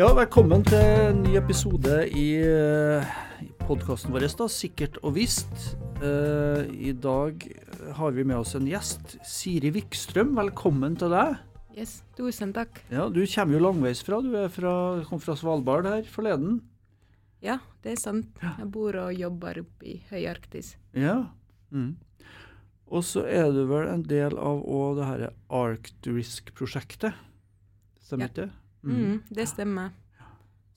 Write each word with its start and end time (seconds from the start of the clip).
Ja, 0.00 0.06
velkommen 0.16 0.62
til 0.64 0.80
en 0.80 1.18
ny 1.26 1.34
episode 1.36 1.92
i, 2.16 2.38
uh, 2.40 3.08
podkasten 3.66 4.14
vår, 4.14 4.24
da, 4.32 4.46
Sikkert 4.48 4.94
og 5.04 5.12
visst. 5.18 5.50
Uh, 6.00 6.64
I 6.72 6.94
dag 6.96 7.42
har 7.98 8.14
vi 8.16 8.24
med 8.24 8.38
oss 8.38 8.54
en 8.56 8.64
gjest. 8.64 9.18
Siri 9.28 9.68
Vikstrøm, 9.74 10.30
velkommen 10.38 10.96
til 10.96 11.12
deg. 11.12 11.34
Yes, 11.76 11.98
tusen 12.16 12.54
takk. 12.56 12.80
Ja, 12.88 13.10
Du 13.12 13.20
kommer 13.28 13.58
jo 13.58 13.60
langveisfra. 13.66 14.22
Du 14.24 14.38
er 14.40 14.48
fra, 14.48 14.72
kom 15.10 15.20
fra 15.20 15.36
Svalbard 15.36 15.90
her 15.90 16.08
forleden. 16.08 16.62
Ja, 17.44 17.58
det 17.84 17.98
er 17.98 18.00
sant. 18.00 18.40
Jeg 18.40 18.70
bor 18.72 18.96
og 19.02 19.12
jobber 19.12 19.60
oppe 19.66 19.84
i 19.84 19.98
Høyarktis. 20.08 20.78
Ja. 20.96 21.26
Mm. 21.68 21.98
Og 22.88 23.04
så 23.04 23.28
er 23.28 23.52
du 23.52 23.66
vel 23.68 23.92
en 23.92 24.08
del 24.08 24.40
av 24.40 24.64
det 24.96 25.12
her 25.12 25.28
Arcturisk-prosjektet, 25.60 27.20
Stemmer 28.00 28.32
ikke 28.32 28.46
det? 28.46 28.50
Mm. 28.82 28.96
Mm, 28.96 29.22
det 29.30 29.48
stemmer. 29.48 29.88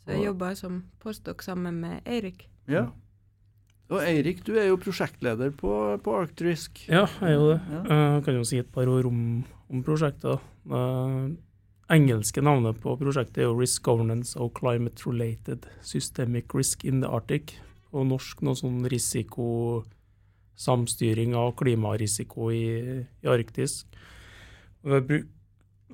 Så 0.03 0.11
jeg 0.11 0.25
jobber 0.25 0.53
som 0.59 0.83
postdok 0.99 1.41
sammen 1.45 1.79
med 1.79 2.01
Eirik. 2.05 2.49
Ja. 2.67 2.87
Og 3.91 4.03
Eirik, 4.03 4.45
du 4.47 4.55
er 4.57 4.65
jo 4.67 4.77
prosjektleder 4.81 5.51
på, 5.55 5.99
på 6.03 6.15
Arctrisk. 6.17 6.89
Ja, 6.89 7.07
jeg 7.21 7.29
er 7.29 7.33
jo 7.37 7.49
det. 7.51 7.61
Ja. 7.71 7.81
Jeg 8.15 8.23
kan 8.25 8.35
jo 8.39 8.43
si 8.47 8.57
et 8.59 8.71
par 8.73 8.87
ord 8.91 9.05
om, 9.07 9.43
om 9.69 9.83
prosjektet. 9.85 10.39
Det 10.63 11.37
engelske 11.93 12.41
navnet 12.43 12.81
på 12.83 12.97
prosjektet 12.99 13.37
er 13.43 13.47
jo 13.49 13.59
Risk 13.59 13.81
Governance 13.85 14.39
of 14.39 14.51
Climate 14.57 14.99
Related 15.05 15.59
Systemic 15.85 16.45
Risk 16.55 16.85
in 16.87 17.01
the 17.03 17.09
Arctic. 17.11 17.45
På 17.93 17.99
norsk 18.07 18.41
noe 18.41 18.55
sånn 18.57 18.87
risikosamstyring 18.89 21.35
av 21.37 21.53
klimarisiko 21.59 22.51
i, 22.51 22.65
i 23.05 23.27
Arktis. 23.29 23.85
Vi 24.83 24.91
har 24.91 25.03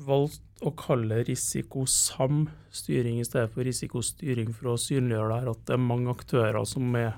valgt 0.08 0.42
å 0.66 0.72
kalle 0.76 1.22
risikosam 1.28 2.44
styring 2.76 3.20
i 3.22 3.28
stedet 3.28 3.52
for 3.54 3.64
risikostyring 3.68 4.52
for 4.56 4.74
å 4.74 4.80
synliggjøre 4.80 5.32
det 5.32 5.40
her 5.40 5.52
at 5.54 5.62
det 5.70 5.76
er 5.76 5.84
mange 5.84 6.12
aktører 6.12 6.66
som 6.68 6.96
er, 7.00 7.14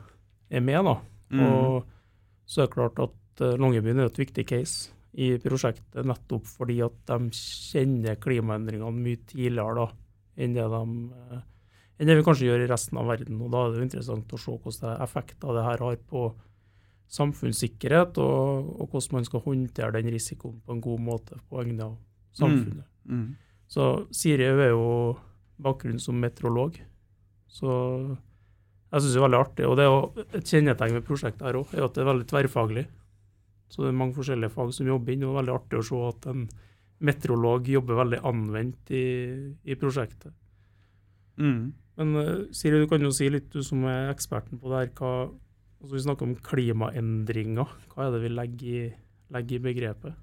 er 0.52 0.64
med. 0.66 0.86
da. 0.86 0.96
Mm. 1.34 1.46
Og 1.48 1.88
så 2.46 2.62
er 2.62 2.70
det 2.70 2.76
klart 2.76 3.02
at 3.02 3.44
uh, 3.44 3.56
Longyearbyen 3.58 4.04
er 4.04 4.12
et 4.12 4.22
viktig 4.22 4.46
case 4.50 4.92
i 5.12 5.34
prosjektet 5.44 6.08
nettopp 6.08 6.46
fordi 6.48 6.78
at 6.86 7.00
de 7.10 7.32
kjenner 7.36 8.20
klimaendringene 8.22 8.94
mye 8.96 9.24
tidligere 9.28 9.82
da, 9.82 9.88
enn 10.38 10.56
det, 10.56 10.68
de, 10.76 10.84
uh, 11.34 11.42
enn 11.98 12.12
det 12.12 12.20
vi 12.20 12.28
kanskje 12.28 12.48
gjør 12.52 12.68
i 12.68 12.70
resten 12.72 13.02
av 13.02 13.10
verden. 13.10 13.42
og 13.42 13.52
Da 13.52 13.66
er 13.66 13.74
det 13.74 13.82
jo 13.82 13.90
interessant 13.90 14.38
å 14.38 14.42
se 14.46 14.56
hvordan 14.56 15.04
effekter 15.08 15.58
det 15.58 15.68
her 15.68 15.86
har 15.88 16.00
på 16.14 16.30
samfunnssikkerhet, 17.12 18.22
og, 18.24 18.70
og, 18.78 18.86
hvordan 18.88 19.18
man 19.18 19.28
skal 19.28 19.44
håndtere 19.44 19.98
den 19.98 20.14
risikoen 20.14 20.62
på 20.64 20.78
en 20.78 20.84
god 20.84 21.04
måte 21.04 21.42
på 21.50 21.60
vegne 21.60 21.90
av 21.90 21.98
samfunnet. 22.38 22.86
Mm. 22.86 22.91
Mm. 23.10 23.30
Så 23.72 23.88
Siri 24.16 24.48
er 24.50 24.74
jo 24.74 25.18
bakgrunn 25.62 26.02
som 26.02 26.20
meteorolog. 26.20 26.80
Så 27.52 27.72
jeg 28.92 29.04
syns 29.04 29.14
det 29.14 29.20
er 29.22 29.28
veldig 29.28 29.40
artig. 29.40 29.68
Og 29.68 29.78
det 29.80 29.86
er 29.86 29.92
jo 29.92 30.26
et 30.26 30.52
kjennetegn 30.54 30.98
med 30.98 31.06
prosjektet 31.08 31.46
her 31.48 31.60
òg, 31.62 31.72
er 31.76 31.86
at 31.86 31.96
det 31.96 32.04
er 32.04 32.12
veldig 32.12 32.28
tverrfaglig. 32.32 32.86
Så 33.72 33.86
det 33.86 33.92
er 33.92 34.00
mange 34.02 34.18
forskjellige 34.18 34.52
fag 34.52 34.74
som 34.76 34.90
jobber 34.90 35.14
inn, 35.14 35.24
og 35.24 35.30
det 35.30 35.34
er 35.34 35.40
veldig 35.40 35.56
artig 35.56 35.80
å 35.80 35.86
se 35.88 36.02
at 36.10 36.28
en 36.34 36.48
meteorolog 37.02 37.70
jobber 37.72 38.02
veldig 38.02 38.20
anvendt 38.28 38.92
i, 38.94 39.06
i 39.64 39.78
prosjektet. 39.80 40.34
Mm. 41.40 41.72
Men 42.02 42.18
uh, 42.18 42.50
Siri, 42.56 42.82
du 42.82 42.90
kan 42.92 43.04
jo 43.04 43.14
si 43.16 43.30
litt, 43.32 43.48
du 43.54 43.64
som 43.66 43.86
er 43.90 44.12
eksperten 44.12 44.60
på 44.60 44.72
det 44.72 44.82
her. 44.82 44.92
Hva, 45.00 45.14
altså 45.80 45.96
vi 45.96 46.04
snakker 46.04 46.28
om 46.28 46.36
klimaendringer. 46.44 47.72
Hva 47.94 48.08
er 48.10 48.16
det 48.16 48.22
vi 48.26 48.34
legger 48.34 48.76
i, 48.76 48.84
legger 49.32 49.58
i 49.58 49.64
begrepet? 49.70 50.20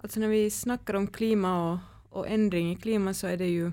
Altså 0.00 0.20
når 0.20 0.28
vi 0.32 0.50
snakker 0.50 0.96
om 0.96 1.06
klima 1.12 1.50
og, 1.64 1.78
og 2.10 2.28
endring 2.28 2.72
i 2.72 2.80
klima, 2.80 3.12
så 3.16 3.26
er 3.32 3.36
det 3.42 3.50
jo 3.52 3.72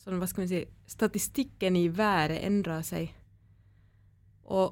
sånn, 0.00 0.18
hva 0.20 0.26
skal 0.28 0.42
vi 0.44 0.48
si, 0.50 0.60
statistikken 0.90 1.76
i 1.76 1.88
været 1.92 2.44
endrer 2.46 2.82
seg. 2.86 3.06
Og 4.50 4.66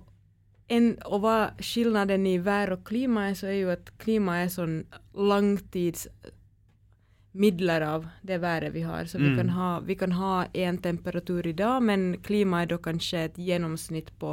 en, 0.68 0.98
og 1.08 1.20
hva 1.24 1.38
skillnaden 1.64 2.26
i 2.28 2.38
vær 2.44 2.72
og 2.74 2.82
klima 2.88 3.28
er, 3.30 3.34
så 3.38 3.46
er 3.48 3.58
jo 3.58 3.68
at 3.72 3.90
klima 4.00 4.32
er 4.42 4.48
sånn 4.52 4.76
langtidsmidler 5.16 7.82
av 7.86 8.00
det 8.26 8.38
været 8.42 8.74
vi 8.74 8.82
har. 8.84 9.04
Så 9.08 9.18
mm. 9.18 9.24
vi, 9.24 9.30
kan 9.38 9.48
ha, 9.56 9.70
vi 9.84 9.94
kan 10.00 10.12
ha 10.18 10.34
én 10.52 10.76
temperatur 10.84 11.42
i 11.48 11.56
dag, 11.56 11.82
men 11.82 12.00
klimaet 12.24 12.62
er 12.66 12.70
da 12.74 12.78
kanskje 12.88 13.18
et 13.28 13.36
gjennomsnitt 13.48 14.10
på 14.20 14.30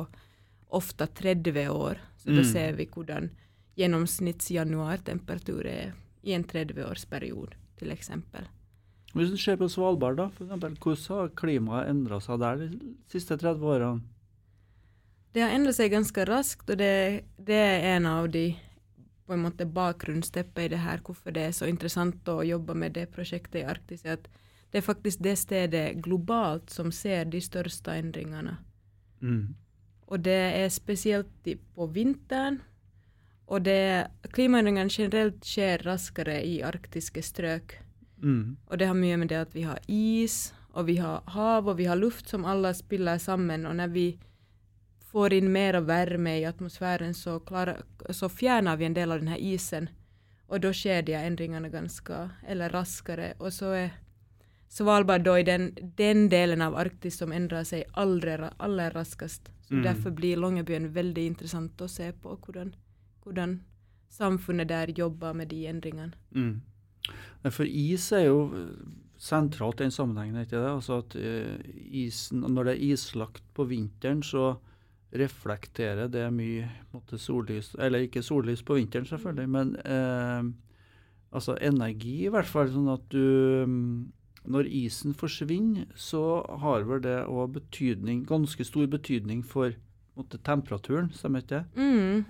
ofte 0.76 1.06
30 1.08 1.70
år. 1.72 1.96
Så 2.20 2.30
mm. 2.32 2.36
da 2.40 2.44
ser 2.50 2.72
vi 2.80 2.86
hvordan 2.92 3.24
gjennomsnittsjanuartemperatur 3.80 5.64
er 5.68 5.94
i 6.26 6.34
en 6.36 6.46
30-årsperiode, 6.50 7.56
f.eks. 7.78 8.12
Hvis 9.16 9.32
du 9.32 9.38
ser 9.40 9.60
på 9.62 9.70
Svalbard, 9.72 10.18
da, 10.20 10.28
for 10.34 10.44
eksempel, 10.48 10.76
hvordan 10.82 11.22
har 11.22 11.34
klimaet 11.40 11.92
endra 11.94 12.20
seg 12.24 12.42
der 12.42 12.66
de 12.66 12.94
siste 13.12 13.38
30 13.40 13.72
årene? 13.76 14.04
Det 15.36 15.44
har 15.44 15.54
endret 15.56 15.78
seg 15.78 15.92
ganske 15.92 16.26
raskt, 16.28 16.70
og 16.72 16.80
det, 16.80 17.26
det 17.38 17.60
er 17.60 17.90
en 17.96 18.08
av 18.08 18.30
de 18.32 18.50
på 19.26 19.34
en 19.34 19.42
måte 19.42 19.66
bakgrunnsteppet 19.66 20.68
i 20.68 20.72
det 20.76 20.82
her, 20.84 21.02
hvorfor 21.04 21.34
det 21.34 21.48
er 21.48 21.56
så 21.58 21.68
interessant 21.70 22.28
å 22.30 22.44
jobbe 22.46 22.76
med 22.78 22.94
det 22.98 23.08
prosjektet 23.14 23.64
i 23.64 23.66
Arktis, 23.68 24.06
er 24.06 24.20
at 24.20 24.28
det 24.72 24.82
er 24.82 24.86
faktisk 24.86 25.22
det 25.24 25.36
stedet 25.40 25.86
globalt 26.04 26.70
som 26.74 26.92
ser 26.94 27.26
de 27.32 27.42
største 27.42 27.96
endringene. 27.96 28.58
Mm. 29.24 29.56
Og 30.12 30.22
det 30.26 30.42
er 30.60 30.70
spesielt 30.70 31.32
på 31.48 31.88
vinteren. 31.96 32.60
Og 33.46 33.62
det, 33.66 34.08
klimaendringene 34.34 34.90
generelt 34.90 35.44
skjer 35.46 35.84
raskere 35.86 36.40
i 36.44 36.62
arktiske 36.66 37.22
strøk. 37.22 37.78
Mm. 38.24 38.56
Og 38.68 38.78
det 38.80 38.88
har 38.90 38.98
mye 38.98 39.18
med 39.22 39.30
det 39.30 39.42
at 39.44 39.56
vi 39.56 39.66
har 39.68 39.82
is, 39.88 40.54
og 40.74 40.88
vi 40.90 40.98
har 40.98 41.22
hav, 41.36 41.68
og 41.70 41.78
vi 41.78 41.86
har 41.86 42.00
luft 42.00 42.30
som 42.30 42.46
alle 42.46 42.74
spiller 42.74 43.18
sammen. 43.22 43.66
Og 43.66 43.76
når 43.76 43.94
vi 43.94 44.08
får 45.12 45.34
inn 45.38 45.52
mer 45.52 45.78
varme 45.88 46.40
i 46.40 46.46
atmosfæren, 46.46 47.14
så, 47.14 47.40
klarer, 47.40 47.84
så, 48.10 48.30
fjerner 48.30 48.76
vi 48.76 48.90
en 48.90 48.98
del 48.98 49.12
av 49.12 49.22
denne 49.22 49.38
isen. 49.40 49.88
Og 50.50 50.62
da 50.62 50.74
skjer 50.76 51.06
de 51.06 51.16
endringene 51.18 51.72
ganske 51.74 52.18
eller 52.48 52.74
raskere. 52.74 53.34
Og 53.40 53.54
så 53.54 53.72
er 53.78 53.94
Svalbard 54.70 55.24
da 55.24 55.38
i 55.40 55.46
den, 55.48 55.70
den 55.98 56.28
delen 56.30 56.62
av 56.62 56.76
Arktis 56.76 57.22
som 57.22 57.32
endrer 57.32 57.64
seg 57.64 57.86
aller, 57.94 58.50
aller 58.58 58.92
raskest. 58.92 59.48
Så 59.68 59.78
mm. 59.78 59.84
Derfor 59.86 60.12
blir 60.18 60.42
Longyearbyen 60.42 60.90
veldig 60.94 61.26
interessant 61.32 61.82
å 61.82 61.88
se 61.90 62.10
på 62.12 62.36
hvordan, 62.36 62.74
hvordan 63.26 63.60
samfunnet 64.10 64.70
der 64.70 64.94
jobber 64.96 65.34
med 65.34 65.52
de 65.52 65.66
endringene. 65.68 66.14
Mm. 66.32 66.62
For 67.52 67.68
is 67.68 68.12
er 68.16 68.30
jo 68.30 68.40
sentralt 69.22 69.82
i 69.82 69.86
den 69.86 69.94
sammenhengen. 69.94 70.42
ikke 70.42 70.58
det? 70.58 70.70
Altså 70.70 71.02
at 71.04 71.16
uh, 71.16 71.60
isen, 71.76 72.40
Når 72.42 72.64
det 72.64 72.74
er 72.74 72.94
islagt 72.94 73.44
på 73.54 73.68
vinteren, 73.70 74.24
så 74.24 74.56
reflekterer 75.16 76.10
det 76.12 76.26
mye 76.34 76.68
måtte, 76.92 77.18
sollys 77.22 77.76
Eller 77.80 78.06
ikke 78.06 78.24
sollys 78.26 78.64
på 78.66 78.76
vinteren, 78.76 79.06
selvfølgelig, 79.06 79.50
men 79.50 79.76
eh, 79.86 80.44
altså 81.32 81.56
energi, 81.62 82.26
i 82.26 82.32
hvert 82.34 82.50
fall. 82.50 82.68
Sånn 82.74 82.90
at 82.92 83.06
du 83.14 83.64
mm, 83.70 84.12
Når 84.52 84.68
isen 84.68 85.16
forsvinner, 85.18 85.88
så 85.96 86.44
har 86.62 86.84
vel 86.90 87.02
det 87.06 87.22
òg 87.26 87.56
betydning, 87.56 88.26
ganske 88.28 88.66
stor 88.68 88.90
betydning 88.92 89.42
for 89.46 89.72
måtte, 90.16 90.38
temperaturen, 90.44 91.10
stemmer 91.16 91.42
ikke 91.42 91.56
det? 91.56 91.64
Mm. 91.80 92.26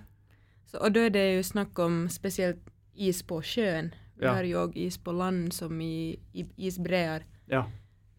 Så, 0.76 0.82
og 0.84 0.92
da 0.92 1.06
er 1.08 1.14
det 1.16 1.26
jo 1.38 1.44
snakk 1.48 1.80
om 1.80 2.06
spesielt 2.12 2.60
is 2.96 3.22
på 3.24 3.40
sjøen. 3.40 3.94
Vi 4.20 4.26
ja. 4.28 4.34
har 4.36 4.44
jo 4.44 4.66
òg 4.66 4.76
is 4.80 4.98
på 5.00 5.14
land, 5.16 5.54
som 5.56 5.80
i, 5.82 6.18
i 6.36 6.44
isbreer. 6.68 7.24
Ja. 7.48 7.64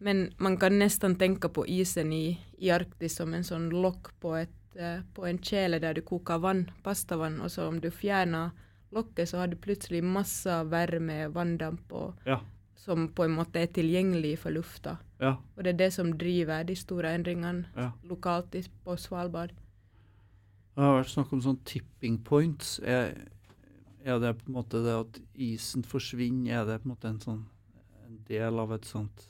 Men 0.01 0.31
man 0.41 0.57
kan 0.57 0.77
nesten 0.77 1.17
tenke 1.17 1.49
på 1.53 1.65
isen 1.69 2.13
i, 2.13 2.39
i 2.57 2.71
Arktis 2.73 3.17
som 3.17 3.33
en 3.33 3.45
sånn 3.45 3.69
lokk 3.73 4.09
på, 4.21 4.33
eh, 4.37 5.03
på, 5.13 5.25
en 5.25 5.37
kjele 5.37 5.79
der 5.81 5.97
du 5.97 6.01
koker 6.05 6.41
vann, 6.41 6.67
pastavann, 6.85 7.39
og 7.41 7.53
så 7.53 7.67
om 7.69 7.77
du 7.81 7.91
fjerner 7.93 8.53
lokket, 8.93 9.29
så 9.29 9.43
har 9.43 9.53
du 9.53 9.57
plutselig 9.61 10.01
masse 10.05 10.57
varme 10.71 11.27
vanndamp 11.33 11.93
og, 11.93 12.25
ja. 12.25 12.39
som 12.77 13.09
på 13.13 13.25
en 13.25 13.37
måte 13.37 13.61
er 13.61 13.69
tilgjengelig 13.73 14.37
for 14.45 14.57
lufta. 14.57 14.97
Ja. 15.21 15.35
Og 15.57 15.65
det 15.65 15.75
er 15.75 15.81
det 15.85 15.93
som 15.93 16.13
driver 16.17 16.65
de 16.65 16.77
store 16.77 17.13
endringene 17.17 17.91
lokalt 18.05 18.57
på 18.85 18.97
Svalbard. 18.97 19.53
Det 20.77 20.85
har 20.85 20.99
vært 20.99 21.09
snakk 21.09 21.31
om 21.33 21.39
sånn 21.41 21.57
tipping 21.65 22.19
points. 22.21 22.75
Er, 22.85 23.15
er, 24.05 24.19
det 24.21 24.35
på 24.37 24.51
en 24.51 24.57
måte 24.59 24.83
det 24.85 24.93
at 24.93 25.15
isen 25.33 25.81
forsvinner, 25.81 26.59
er 26.59 26.67
det 26.67 26.75
på 26.83 26.85
en 26.85 26.91
måte 26.91 27.09
en 27.09 27.23
sånn 27.23 27.39
en 28.05 28.19
del 28.27 28.61
av 28.61 28.75
et 28.75 28.85
sånt 28.85 29.23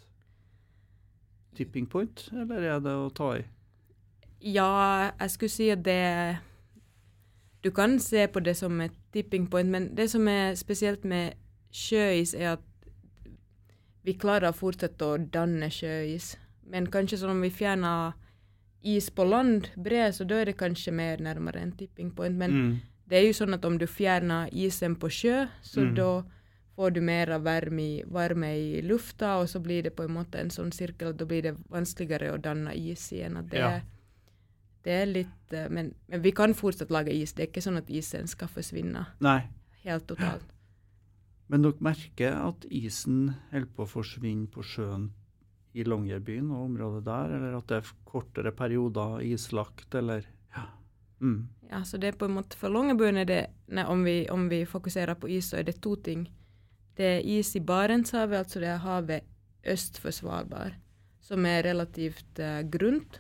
tipping 1.55 1.88
point, 1.88 2.25
eller 2.35 2.67
er 2.67 2.83
det 2.83 2.97
å 2.99 3.07
ta 3.15 3.29
i? 3.39 3.45
Ja, 4.44 4.67
jeg 5.07 5.33
skulle 5.33 5.55
si 5.55 5.69
at 5.73 5.81
det 5.88 6.38
Du 7.63 7.71
kan 7.73 7.95
se 7.99 8.27
på 8.27 8.44
det 8.44 8.53
som 8.59 8.81
et 8.83 8.99
tipping 9.15 9.47
point, 9.47 9.71
men 9.71 9.95
det 9.95 10.11
som 10.11 10.27
er 10.27 10.53
spesielt 10.55 11.07
med 11.07 11.39
sjøis, 11.71 12.35
er 12.35 12.57
at 12.57 12.67
vi 14.03 14.19
klarer 14.19 14.51
å 14.51 14.55
fortsette 14.55 15.03
å 15.03 15.17
danne 15.17 15.71
sjøis. 15.73 16.35
Men 16.67 16.91
kanskje 16.91 17.23
sånn 17.23 17.33
om 17.33 17.41
vi 17.44 17.49
fjerner 17.51 18.13
is 18.81 19.09
på 19.09 19.24
land, 19.24 19.68
bred, 19.75 20.15
så 20.15 20.24
da 20.27 20.41
er 20.41 20.51
det 20.51 20.57
kanskje 20.59 20.94
mer 20.95 21.21
nærmere 21.24 21.62
en 21.62 21.74
tipping 21.77 22.12
point. 22.15 22.38
Men 22.38 22.51
mm. 22.53 22.74
det 23.09 23.19
er 23.19 23.27
jo 23.27 23.35
sånn 23.38 23.57
at 23.57 23.65
om 23.65 23.77
du 23.77 23.88
fjerner 23.89 24.51
isen 24.53 24.95
på 25.00 25.09
sjø, 25.12 25.45
så 25.62 25.83
mm. 25.83 25.94
da 25.97 26.09
får 26.77 26.91
du 26.94 27.01
mer 27.01 27.33
varme 27.41 27.81
i, 27.81 28.03
varme 28.06 28.51
i 28.53 28.81
lufta, 28.85 29.38
og 29.41 29.50
så 29.50 29.59
blir 29.59 29.88
det 29.88 29.95
på 29.97 30.06
en 30.06 30.13
måte 30.13 30.38
en 30.38 30.51
sirkel, 30.53 31.09
og 31.09 31.18
da 31.18 31.25
blir 31.25 31.41
det 31.47 31.56
vanskeligere 31.74 32.35
å 32.35 32.41
danne 32.41 32.75
is 32.77 33.12
igjen. 33.12 33.38
At 33.38 33.50
det, 33.50 33.63
Ja. 33.63 33.79
det 34.85 34.94
er 34.94 35.09
litt 35.09 35.53
eh, 35.53 35.69
men, 35.69 35.95
men 36.07 36.21
vi 36.21 36.31
kan 36.31 36.53
fortsatt 36.53 36.94
lage 36.94 37.12
is. 37.12 37.33
Det 37.33 37.44
er 37.44 37.50
ikke 37.50 37.65
sånn 37.65 37.81
at 37.81 37.89
isen 37.89 38.27
skal 38.27 38.47
forsvinne 38.47 39.07
Nei. 39.19 39.41
helt 39.83 40.07
totalt. 40.07 40.53
Men 41.47 41.63
dere 41.63 41.80
merker 41.80 42.38
at 42.44 42.65
isen 42.69 43.33
holder 43.51 43.71
på 43.73 43.83
å 43.83 43.91
forsvinne 43.97 44.47
på 44.51 44.62
sjøen 44.62 45.09
i 45.77 45.85
Longyearbyen 45.85 46.50
og 46.51 46.65
området 46.65 47.03
der, 47.06 47.35
eller 47.38 47.59
at 47.59 47.69
det 47.69 47.77
er 47.81 47.94
kortere 48.07 48.53
perioder 48.56 49.21
islagt, 49.25 49.94
eller 49.95 50.25
Ja. 50.56 50.65
Mm. 51.19 51.47
Ja, 51.69 51.83
så 51.83 51.97
det 51.97 52.07
er 52.07 52.18
på 52.18 52.25
en 52.25 52.35
måte 52.38 52.57
For 52.57 52.69
Longyearbyen 52.69 53.18
er 53.18 53.25
det 53.25 53.41
nei, 53.68 53.85
om, 53.85 54.03
vi, 54.06 54.27
om 54.31 54.50
vi 54.50 54.65
fokuserer 54.65 55.15
på 55.15 55.29
is, 55.29 55.50
så 55.51 55.59
er 55.59 55.68
det 55.68 55.81
to 55.81 55.95
ting. 55.95 56.27
Det 56.97 57.06
er 57.06 57.25
is 57.25 57.56
i 57.56 57.62
Barentshavet, 57.62 58.38
altså 58.38 58.59
det 58.59 58.69
er 58.71 58.81
havet 58.81 59.25
øst 59.68 60.00
for 60.01 60.12
Svalbard, 60.12 60.74
som 61.21 61.45
er 61.45 61.65
relativt 61.68 62.39
uh, 62.39 62.62
grunt. 62.63 63.19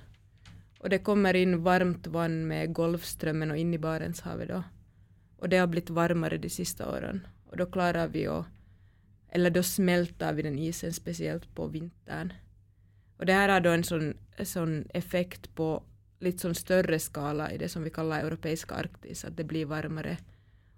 Og 0.79 0.89
det 0.93 1.03
kommer 1.05 1.35
inn 1.35 1.59
varmt 1.65 2.07
vann 2.13 2.45
med 2.47 2.73
Golfstrømmen 2.73 3.51
og 3.51 3.59
inn 3.59 3.73
i 3.73 3.81
Barentshavet 3.81 4.49
da. 4.49 4.63
Og 5.41 5.49
det 5.51 5.59
har 5.61 5.69
blitt 5.69 5.91
varmere 5.93 6.39
de 6.41 6.49
siste 6.49 6.85
årene. 6.85 7.25
Og 7.51 7.59
da 7.59 7.67
klarer 7.69 8.13
vi 8.13 8.27
å 8.29 8.45
Eller 9.29 9.51
da 9.51 9.59
smelter 9.61 10.33
vi 10.33 10.41
den 10.45 10.55
isen, 10.57 10.93
spesielt 10.95 11.49
på 11.53 11.65
vinteren. 11.67 12.31
Og 13.19 13.25
det 13.25 13.33
här 13.33 13.49
har 13.49 13.59
då 13.59 13.69
en 13.69 13.83
sån, 13.83 14.13
en 14.37 14.45
sånn 14.45 14.85
effekt 14.93 15.55
på 15.55 15.83
litt 16.19 16.39
sån 16.39 16.55
større 16.55 16.99
skala 16.99 17.51
i 17.51 17.57
det 17.57 17.69
som 17.69 17.83
vi 17.83 17.89
kallar 17.89 18.25
europeiska 18.25 18.75
Arktis, 18.75 19.25
at 19.25 19.37
det 19.37 19.43
blir 19.43 19.65
varmere. 19.65 20.17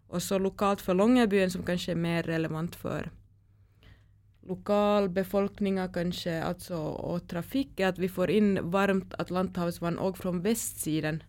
Og 0.10 0.22
så 0.22 0.40
lokalt 0.40 0.82
for 0.82 0.94
Långebyen 0.94 1.52
som 1.52 1.64
kanskje 1.64 1.92
er 1.92 2.02
mer 2.02 2.24
relevant 2.24 2.76
for 2.76 3.10
lokalbefolkningar 4.50 5.92
kanske, 5.94 6.44
alltså, 6.44 6.78
og 6.78 7.28
trafikk, 7.30 7.80
er 7.80 7.92
at 7.92 8.00
vi 8.00 8.10
får 8.10 8.32
in 8.32 8.58
varmt 8.72 9.14
Atlanthavsvann 9.20 10.00
och 10.00 10.18
fra 10.18 10.32
vestsiden. 10.32 11.24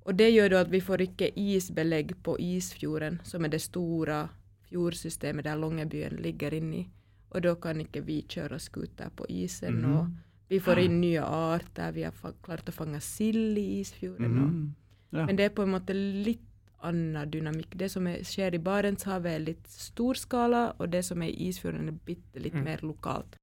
Och 0.00 0.14
det 0.14 0.30
gjør 0.30 0.50
då 0.50 0.56
at 0.56 0.68
vi 0.68 0.80
får 0.80 1.00
ikke 1.00 1.30
isbelägg 1.40 2.22
på 2.22 2.38
Isfjorden, 2.38 3.20
som 3.24 3.44
er 3.44 3.48
det 3.48 3.60
store 3.60 4.28
fjordsystemet 4.68 5.44
der 5.44 5.56
Långebyen 5.56 6.16
ligger 6.16 6.54
inni. 6.54 6.88
Og 7.34 7.42
da 7.42 7.54
kan 7.60 7.80
ikke 7.80 8.02
vi 8.06 8.22
kjøre 8.22 8.58
scooter 8.60 9.10
på 9.16 9.26
isen. 9.28 9.82
Mhm. 9.82 9.96
og 9.96 10.10
vi 10.48 10.58
får 10.64 10.78
inn 10.78 11.00
nye 11.00 11.20
arter. 11.20 11.92
Vi 11.92 12.02
har 12.02 12.12
klart 12.42 12.64
å 12.68 12.72
fange 12.72 13.00
sild 13.00 13.58
i 13.58 13.80
Isfjorden. 13.80 14.30
Mhm. 14.34 14.74
Ja. 15.12 15.26
Men 15.26 15.36
det 15.36 15.44
er 15.44 15.50
på 15.50 15.62
en 15.62 15.72
måte 15.74 15.92
litt 15.94 16.40
annen 16.80 17.30
dynamikk. 17.30 17.76
Det 17.76 17.90
som 17.90 18.06
er, 18.06 18.18
skjer 18.22 18.54
i 18.54 18.58
Barentshavet 18.58 19.26
er 19.34 19.38
litt 19.44 19.66
stor 19.68 20.14
skala, 20.14 20.72
og 20.78 20.90
det 20.90 21.04
som 21.04 21.20
er 21.22 21.28
i 21.28 21.48
Isfjorden 21.48 21.88
er 21.88 21.92
bitte 22.06 22.40
litt 22.40 22.54
Mm. 22.54 22.64
mer 22.64 22.78
lokalt. 22.82 23.36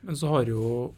Men 0.00 0.16
så 0.16 0.28
har 0.32 0.48
jo 0.48 0.94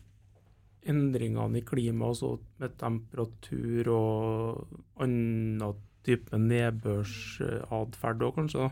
endringene 0.88 1.58
i 1.58 1.64
klimaet, 1.66 2.08
altså 2.14 2.38
med 2.62 2.76
temperatur 2.80 3.90
og 3.94 4.78
annen 5.02 5.58
type 6.06 6.38
nedbørsatferd 6.38 8.25
òg, 8.26 8.34
kanskje, 8.40 8.70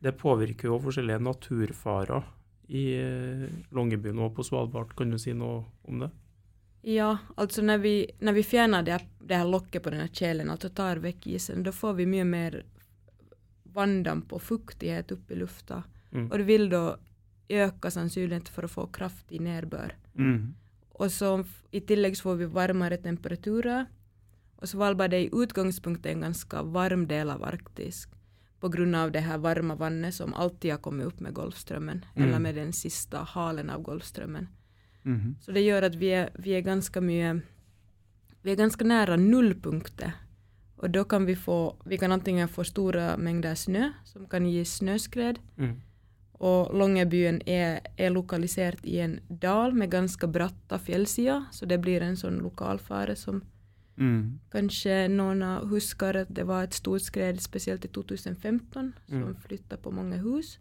det 0.00 0.16
påvirker 0.20 0.70
jo 0.70 0.80
forskjellige 0.80 1.20
naturfarer 1.24 2.24
i 2.70 2.84
eh, 2.96 3.46
Longyearbyen 3.74 4.20
og 4.22 4.34
på 4.36 4.44
Svalbard. 4.46 4.94
Kan 4.96 5.12
du 5.12 5.18
si 5.20 5.34
noe 5.36 5.64
om 5.88 6.04
det? 6.04 6.10
Ja, 6.86 7.10
altså 7.36 7.62
når 7.62 7.82
vi, 7.82 7.94
når 8.24 8.38
vi 8.38 8.44
fjerner 8.46 8.84
det, 8.86 9.00
det 9.20 9.36
her 9.36 9.48
lokket 9.48 9.84
på 9.84 9.92
denne 9.92 10.08
kjelen, 10.08 10.48
altså 10.52 10.70
tar 10.72 11.02
vekk 11.04 11.26
isen, 11.34 11.64
da 11.66 11.74
får 11.76 11.98
vi 11.98 12.08
mye 12.08 12.24
mer 12.24 12.62
vanndamp 13.74 14.32
og 14.32 14.42
fuktighet 14.42 15.12
opp 15.12 15.30
i 15.30 15.40
lufta. 15.42 15.82
Mm. 16.10 16.30
Og 16.30 16.38
det 16.38 16.46
vil 16.48 16.70
da 16.72 16.84
øke 17.50 17.90
sannsynligheten 17.92 18.54
for 18.54 18.66
å 18.66 18.72
få 18.72 18.86
kraftig 18.94 19.42
nedbør. 19.44 19.92
Mm. 20.16 20.54
Og 21.00 21.12
så 21.12 21.36
i 21.74 21.82
tillegg 21.84 22.16
så 22.16 22.30
får 22.30 22.40
vi 22.40 22.50
varmere 22.54 23.00
temperaturer. 23.02 23.86
Og 24.60 24.68
Svalbard 24.68 25.14
er 25.14 25.24
i 25.26 25.30
utgangspunktet 25.32 26.12
en 26.12 26.20
ganske 26.28 26.64
varm 26.72 27.06
del 27.08 27.30
av 27.30 27.42
Arktis 27.44 28.06
pga. 28.60 29.10
det 29.10 29.22
her 29.22 29.38
varme 29.38 29.74
vannet 29.78 30.14
som 30.14 30.34
alltid 30.34 30.70
har 30.70 30.78
kommet 30.78 31.06
opp 31.06 31.20
med 31.20 31.34
Golfstrømmen, 31.34 32.04
Mm. 32.14 32.22
eller 32.22 32.38
med 32.38 32.54
den 32.54 32.72
siste 32.72 33.16
halen 33.16 33.70
av 33.70 33.82
Golfstrømmen. 33.82 34.48
Mm. 35.04 35.36
Så 35.40 35.52
det 35.52 35.62
gjør 35.64 35.84
at 35.84 35.94
vi 35.96 36.06
er, 36.12 36.30
vi 36.38 36.50
er 36.54 36.62
ganske 36.62 37.00
mye 37.00 37.42
Vi 38.42 38.52
er 38.52 38.56
ganske 38.56 38.84
nære 38.84 39.18
nullpunktet. 39.18 40.12
Og 40.78 40.92
da 40.92 41.04
kan 41.04 41.26
vi 41.26 41.34
få 41.34 41.76
Vi 41.86 41.96
kan 41.98 42.12
antingen 42.12 42.48
få 42.48 42.64
store 42.64 43.16
mengder 43.18 43.54
snø, 43.54 43.92
som 44.04 44.26
kan 44.26 44.44
gi 44.46 44.64
snøskred, 44.64 45.38
Mm. 45.58 45.76
og 46.40 46.70
Longyearbyen 46.74 47.42
er, 47.46 47.80
er 47.98 48.10
lokalisert 48.10 48.80
i 48.84 48.98
en 49.00 49.20
dal 49.28 49.72
med 49.74 49.90
ganske 49.90 50.26
bratte 50.26 50.78
fjellsider, 50.78 51.46
så 51.50 51.66
det 51.66 51.80
blir 51.80 52.02
en 52.02 52.16
sånn 52.16 52.40
lokalfare 52.40 53.16
som 53.16 53.42
Mhm. 53.96 54.38
kanskje 54.50 55.08
noen 55.10 55.42
husker 55.68 56.16
at 56.16 56.32
det 56.34 56.46
var 56.46 56.62
et 56.64 56.74
stort 56.74 57.02
skred 57.02 57.40
spesielt 57.40 57.84
i 57.84 57.88
2015 57.88 58.94
som 59.08 59.22
Mm. 59.22 59.34
flytta 59.36 59.76
på 59.76 59.92
mange 59.92 60.18
hus. 60.18 60.58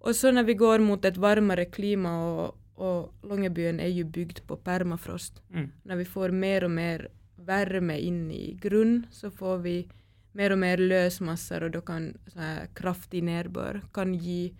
Og 0.00 0.14
så 0.14 0.30
når 0.32 0.44
vi 0.46 0.54
går 0.54 0.78
mot 0.80 1.04
et 1.04 1.16
varmere 1.16 1.64
klima, 1.70 2.10
og, 2.10 2.54
og 2.76 3.12
Longyearbyen 3.22 3.80
er 3.80 3.88
jo 3.88 4.04
bygd 4.04 4.40
på 4.46 4.56
permafrost, 4.62 5.40
Mm. 5.52 5.70
når 5.86 5.96
vi 5.96 6.04
får 6.04 6.32
mer 6.32 6.64
og 6.64 6.70
mer 6.70 7.08
varme 7.38 7.98
inn 8.00 8.30
i 8.30 8.56
grunn, 8.60 9.06
så 9.10 9.30
får 9.30 9.62
vi 9.62 9.88
mer 10.34 10.52
og 10.52 10.58
mer 10.58 10.76
løsmasser, 10.78 11.62
og 11.64 11.72
da 11.72 11.80
kan 11.80 12.14
sånn 12.28 12.68
kraftig 12.74 13.22
nedbør 13.22 13.82
kan 13.92 14.12
gi, 14.14 14.54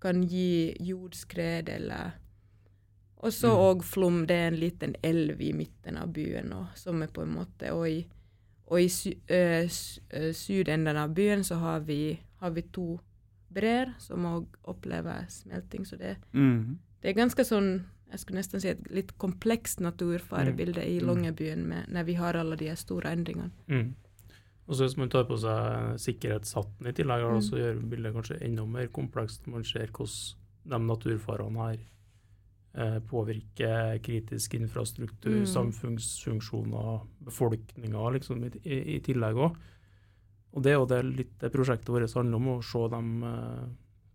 kan 0.00 0.22
gi 0.22 0.74
jordskred 0.80 1.68
eller 1.68 2.12
Og 3.22 3.32
så 3.32 3.50
Mm. 3.52 3.82
Flom. 3.84 4.26
Det 4.26 4.36
er 4.36 4.48
en 4.48 4.56
liten 4.60 4.94
elv 5.02 5.40
i 5.40 5.52
midten 5.52 5.96
av 5.96 6.08
byen, 6.12 6.52
og, 6.52 6.66
som 6.74 7.02
er 7.02 7.06
på 7.12 7.22
en 7.22 7.34
måte 7.34 7.72
Og 7.72 7.88
i, 7.88 8.06
og 8.66 8.80
i 8.80 8.88
sy, 8.88 9.12
ø, 9.28 9.66
sydenden 10.32 10.96
av 10.96 11.14
byen 11.14 11.44
så 11.44 11.58
har 11.60 11.80
vi, 11.80 12.18
har 12.40 12.50
vi 12.50 12.62
to 12.62 13.00
brer 13.52 13.94
som 13.98 14.24
òg 14.24 14.46
opplever 14.64 15.24
smelting, 15.28 15.84
så 15.84 15.96
det 15.98 16.16
mm. 16.32 16.78
det 17.02 17.10
er 17.10 17.16
ganske 17.18 17.44
sånn 17.44 17.82
jeg 18.10 18.18
skulle 18.20 18.38
nesten 18.38 18.60
si 18.60 18.68
et 18.68 18.90
litt 18.90 19.12
komplekst 19.18 19.80
naturfarebilde 19.80 20.82
i 20.82 20.98
Mm. 21.00 21.06
Longyearbyen 21.06 21.74
når 21.88 22.04
vi 22.04 22.14
har 22.14 22.34
alle 22.34 22.56
de 22.56 22.76
store 22.76 23.12
endringene. 23.12 23.50
Mm. 23.68 23.94
Og 24.66 24.74
så 24.74 24.84
Hvis 24.84 24.96
man 24.96 25.08
tar 25.10 25.24
på 25.24 25.36
seg 25.38 25.98
sikkerhetshatten 25.98 26.86
i 26.86 26.92
tillegg, 26.92 27.20
da, 27.22 27.30
Mm. 27.34 27.40
så 27.42 27.56
gjør 27.56 27.90
bildet 27.90 28.14
kanskje 28.14 28.42
enda 28.42 28.64
mer 28.66 28.86
komplekst 28.88 29.46
man 29.46 29.64
ser 29.64 29.86
hvordan 29.86 30.34
de 30.64 30.78
naturfarene 30.78 31.58
her 31.70 31.78
eh, 32.74 32.98
påvirker 33.00 33.98
kritisk 34.02 34.54
infrastruktur, 34.54 35.40
Mm. 35.42 35.46
samfunnsfunksjoner, 35.46 37.00
befolkninga 37.26 38.10
liksom, 38.16 38.44
i, 38.44 38.50
i, 38.64 38.80
i 38.96 39.00
tillegg 39.00 39.36
òg. 39.36 39.56
Og 40.52 40.62
det 40.62 40.72
er 40.72 40.78
jo 40.80 40.86
det 40.86 41.04
litt 41.06 41.38
det 41.38 41.52
prosjektet 41.52 41.88
vårt 41.94 42.12
handler 42.14 42.36
om, 42.40 42.48
å 42.58 42.62
se 42.62 42.80
de 42.90 43.00
uh, 43.22 43.68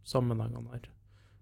sammenhengene 0.03 0.71
her. 0.74 0.89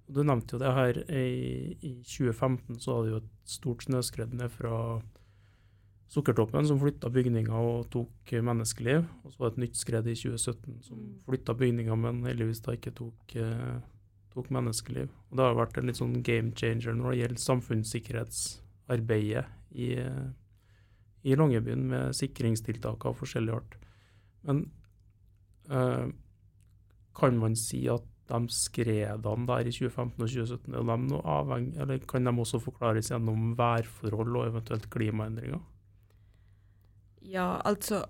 Og 0.07 0.13
Du 0.13 0.23
nevnte 0.23 0.53
jo 0.53 0.59
det 0.61 0.73
her 0.73 0.99
i, 1.09 1.77
i 1.81 1.93
2015, 2.03 2.77
så 2.79 2.93
hadde 2.99 3.07
det 3.07 3.13
jo 3.15 3.21
et 3.23 3.31
stort 3.49 3.83
snøskred 3.87 4.33
ned 4.33 4.51
fra 4.51 5.01
Sukkertoppen 6.13 6.67
som 6.69 6.77
flytta 6.77 7.09
bygninger 7.09 7.55
og 7.57 7.87
tok 7.89 8.33
menneskeliv. 8.45 9.07
Og 9.25 9.31
så 9.33 9.39
var 9.39 9.49
det 9.49 9.55
et 9.55 9.61
nytt 9.63 9.79
skred 9.79 10.05
i 10.11 10.13
2017 10.13 10.83
som 10.85 10.97
Mm. 10.99 11.15
flytta 11.25 11.55
bygninger, 11.57 11.95
men 11.97 12.21
heldigvis 12.23 12.61
da 12.61 12.73
ikke 12.73 12.93
tok, 12.93 13.35
eh, 13.35 13.79
tok 14.33 14.49
menneskeliv. 14.53 15.09
Og 15.31 15.37
det 15.37 15.45
har 15.47 15.59
vært 15.59 15.77
en 15.77 15.87
litt 15.89 15.99
sånn 15.99 16.23
game 16.25 16.51
changer 16.59 16.93
når 16.97 17.07
det 17.11 17.19
gjelder 17.21 17.43
samfunnssikkerhetsarbeidet 17.47 19.45
i, 19.73 19.87
eh, 20.03 20.27
i 21.23 21.35
Longyearbyen 21.39 21.83
med 21.91 22.17
sikringstiltak 22.17 23.05
av 23.09 23.13
forskjellig 23.19 23.53
art. 23.55 23.77
Men 24.43 24.65
øh, 25.71 26.07
kan 27.15 27.37
man 27.39 27.55
si 27.59 27.87
at 27.91 28.03
de 28.31 28.39
skredene 28.55 29.47
der 29.47 29.67
i 29.67 29.73
2015 29.75 30.23
og 30.23 30.29
2017, 30.29 30.73
er 30.73 30.83
de 30.87 30.97
noe 31.09 31.21
avhengig, 31.27 31.75
eller 31.81 31.97
kan 32.09 32.25
de 32.25 32.33
også 32.39 32.59
forklares 32.63 33.11
gjennom 33.11 33.53
værforhold 33.59 34.37
og 34.39 34.47
eventuelt 34.47 34.89
klimaendringer? 34.93 35.61
Ja, 37.23 37.61
altså 37.67 38.05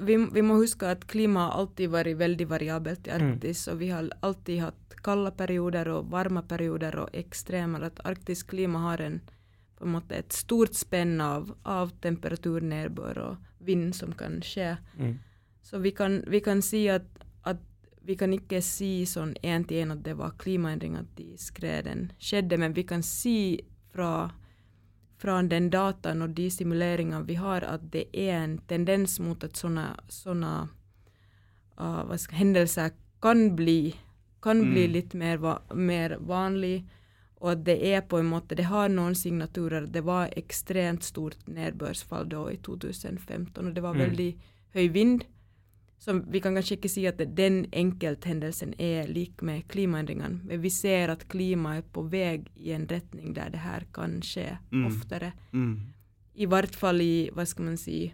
vi, 0.00 0.16
vi 0.32 0.42
må 0.42 0.56
huske 0.60 0.88
at 0.88 1.04
klimaet 1.10 1.56
alltid 1.58 1.90
vært 1.92 2.18
veldig 2.20 2.46
variabelt 2.48 3.08
i 3.08 3.14
Arktis, 3.16 3.66
og 3.68 3.78
vi 3.82 3.90
har 3.92 4.08
alltid 4.20 4.62
hatt 4.64 4.82
kalde 5.02 5.32
perioder 5.36 5.88
og 5.92 6.10
varme 6.12 6.42
perioder 6.46 6.96
og 7.04 7.16
ekstremer. 7.16 7.88
At 7.90 8.02
arktisk 8.06 8.52
klima 8.54 8.84
har 8.86 9.02
en, 9.02 9.20
på 9.78 9.86
en 9.86 9.96
måte 9.96 10.18
et 10.18 10.32
stort 10.32 10.78
spenn 10.78 11.20
av, 11.20 11.50
av 11.62 11.94
temperaturnedbør 12.04 13.22
og 13.26 13.66
vind 13.66 13.92
som 13.98 14.14
kan 14.18 14.40
skje. 14.46 14.76
Mm. 14.98 15.18
Så 15.62 15.78
vi 15.82 15.92
kan, 15.94 16.22
vi 16.26 16.40
kan 16.40 16.62
si 16.62 16.86
at, 16.90 17.06
at 17.46 17.60
vi 18.02 18.16
kan 18.18 18.32
ikke 18.34 18.62
si 18.64 19.04
sånn 19.06 19.34
én 19.42 19.66
til 19.66 19.84
én 19.84 19.94
at 19.94 20.02
det 20.06 20.16
var 20.18 20.36
klimaendringer 20.38 21.04
at 21.04 21.12
de 21.18 21.36
skredene 21.38 22.14
skjedde, 22.18 22.58
men 22.58 22.74
vi 22.74 22.86
kan 22.86 23.02
si 23.06 23.36
fra, 23.92 24.30
fra 25.22 25.38
den 25.46 25.68
dataen 25.70 26.22
og 26.26 26.34
de 26.34 26.48
simuleringene 26.50 27.22
vi 27.28 27.36
har, 27.38 27.62
at 27.62 27.84
det 27.94 28.08
er 28.12 28.40
en 28.42 28.56
tendens 28.70 29.20
mot 29.22 29.44
at 29.46 29.54
sånne, 29.58 29.92
sånne 30.10 30.52
uh, 31.78 32.16
skal, 32.16 32.38
hendelser 32.40 32.90
kan 33.22 33.52
bli, 33.56 33.94
kan 34.42 34.64
bli 34.72 34.88
Mm. 34.88 34.92
litt 34.92 35.14
mer, 35.14 35.36
va 35.38 35.60
mer 35.74 36.16
vanlig. 36.18 36.82
Og 37.42 37.52
at 37.52 37.64
det 37.66 37.78
er 37.82 38.00
på 38.06 38.18
en 38.20 38.28
måte 38.30 38.54
Det 38.54 38.64
har 38.70 38.88
noen 38.88 39.14
signaturer. 39.18 39.86
Det 39.90 40.04
var 40.04 40.28
ekstremt 40.36 41.02
stort 41.02 41.36
nedbørsfall 41.50 42.28
da 42.28 42.44
i 42.52 42.56
2015, 42.56 43.66
og 43.66 43.74
det 43.74 43.82
var 43.82 43.94
Mm. 43.94 44.00
høy 44.74 44.88
vind. 44.92 45.24
Så 46.02 46.16
vi 46.26 46.40
kan 46.42 46.56
kanskje 46.58 46.76
ikke 46.80 46.90
si 46.90 47.04
at 47.06 47.20
den 47.36 47.60
enkelthendelsen 47.78 48.72
er 48.82 49.06
lik 49.06 49.42
med 49.46 49.68
klimaendringene, 49.70 50.40
men 50.48 50.60
vi 50.64 50.70
ser 50.74 51.12
at 51.14 51.28
klimaet 51.30 51.84
er 51.84 51.88
på 51.94 52.02
vei 52.10 52.40
i 52.58 52.72
en 52.74 52.88
retning 52.90 53.34
der 53.36 53.52
det 53.54 53.60
her 53.62 53.84
kan 53.94 54.16
skje 54.20 54.58
Mm. 54.72 54.86
oftere. 54.88 55.32
Mm. 55.52 55.76
I 56.34 56.46
hvert 56.46 56.74
fall 56.74 57.00
i, 57.00 57.30
hva 57.30 57.44
skal 57.46 57.64
man 57.64 57.76
si, 57.76 58.12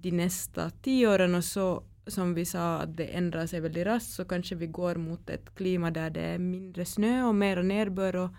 de 0.00 0.10
neste 0.12 0.70
tiårene, 0.82 1.36
og 1.36 1.42
så, 1.42 1.82
som 2.06 2.34
vi 2.34 2.44
sa, 2.44 2.82
at 2.82 2.94
det 2.96 3.10
endrer 3.14 3.46
seg 3.46 3.62
veldig 3.62 3.86
raskt, 3.86 4.10
så 4.14 4.24
kanskje 4.24 4.58
vi 4.58 4.66
går 4.66 4.98
mot 4.98 5.30
et 5.30 5.50
klima 5.56 5.90
der 5.90 6.10
det 6.10 6.22
er 6.34 6.38
mindre 6.38 6.84
snø 6.84 7.26
og 7.28 7.34
mer 7.34 7.62
nedbør, 7.62 8.14
og 8.24 8.30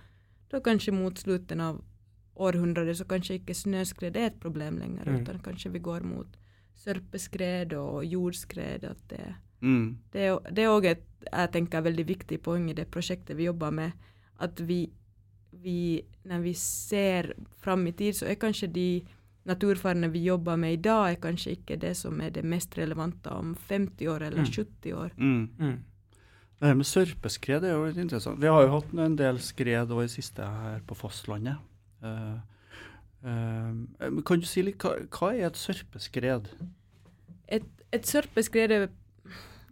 da 0.49 0.59
kanskje 0.59 0.93
mot 0.93 1.17
slutten 1.19 1.59
av 1.61 1.81
århundret 2.35 2.95
så 2.97 3.03
kanskje 3.05 3.35
ikke 3.41 3.53
snøskred 3.53 4.15
er 4.15 4.25
et 4.31 4.39
problem 4.39 4.77
lenger, 4.79 5.05
Mm. 5.05 5.21
utan 5.21 5.39
kanskje 5.39 5.71
vi 5.71 5.79
går 5.79 6.03
mot 6.03 6.37
sørpeskred 6.85 7.73
og 7.77 8.03
jordskred. 8.05 8.83
At 8.83 8.97
det, 9.09 9.33
Mm. 9.61 9.97
det, 10.13 10.39
det 10.55 10.63
er 10.63 10.71
òg 10.73 10.85
et 10.89 11.03
jeg 11.31 11.51
tenker, 11.53 11.83
veldig 11.85 12.05
viktig 12.07 12.39
poeng 12.41 12.69
i 12.69 12.73
det 12.73 12.87
prosjektet 12.89 13.37
vi 13.37 13.45
jobber 13.45 13.69
med, 13.71 13.91
at 14.41 14.57
vi, 14.65 14.89
vi 15.61 16.01
når 16.25 16.39
vi 16.41 16.53
ser 16.57 17.33
fram 17.61 17.85
i 17.87 17.91
tid, 17.91 18.15
så 18.17 18.25
er 18.25 18.39
kanskje 18.41 18.71
de 18.73 19.03
naturfarene 19.45 20.09
vi 20.11 20.23
jobber 20.25 20.57
med 20.57 20.73
i 20.73 20.81
dag, 20.81 21.11
er 21.11 21.21
kanskje 21.21 21.51
ikke 21.59 21.77
det 21.81 21.95
som 21.97 22.19
er 22.21 22.29
det 22.33 22.43
mest 22.43 22.73
relevante 22.77 23.29
om 23.29 23.53
50 23.69 24.07
år 24.09 24.21
eller 24.27 24.41
Mm. 24.41 24.51
70 24.51 24.93
år. 24.93 25.11
Mm. 25.17 25.49
Mm. 25.59 25.77
Det 26.59 26.67
her 26.67 26.73
med 26.75 26.85
sørpeskred 26.85 27.63
er 27.63 27.71
jo 27.73 27.85
litt 27.85 27.97
interessant. 27.97 28.39
Vi 28.41 28.47
har 28.47 28.61
jo 28.65 28.71
hatt 28.79 28.93
en 28.93 29.15
del 29.15 29.37
skred 29.39 29.89
også 29.89 30.03
i 30.03 30.07
siste 30.21 30.41
her 30.45 30.79
på 30.87 30.95
fastlandet. 30.95 31.57
Eh, 32.03 32.37
men 33.23 34.23
kan 34.25 34.41
du 34.41 34.47
si 34.49 34.63
litt, 34.65 34.81
hva, 34.81 34.95
hva 35.13 35.31
er 35.35 35.49
et 35.51 35.59
sørpeskred? 35.59 36.49
Et, 37.51 37.67
et 37.93 38.07
sørpeskred 38.07 38.73
er 38.73 38.87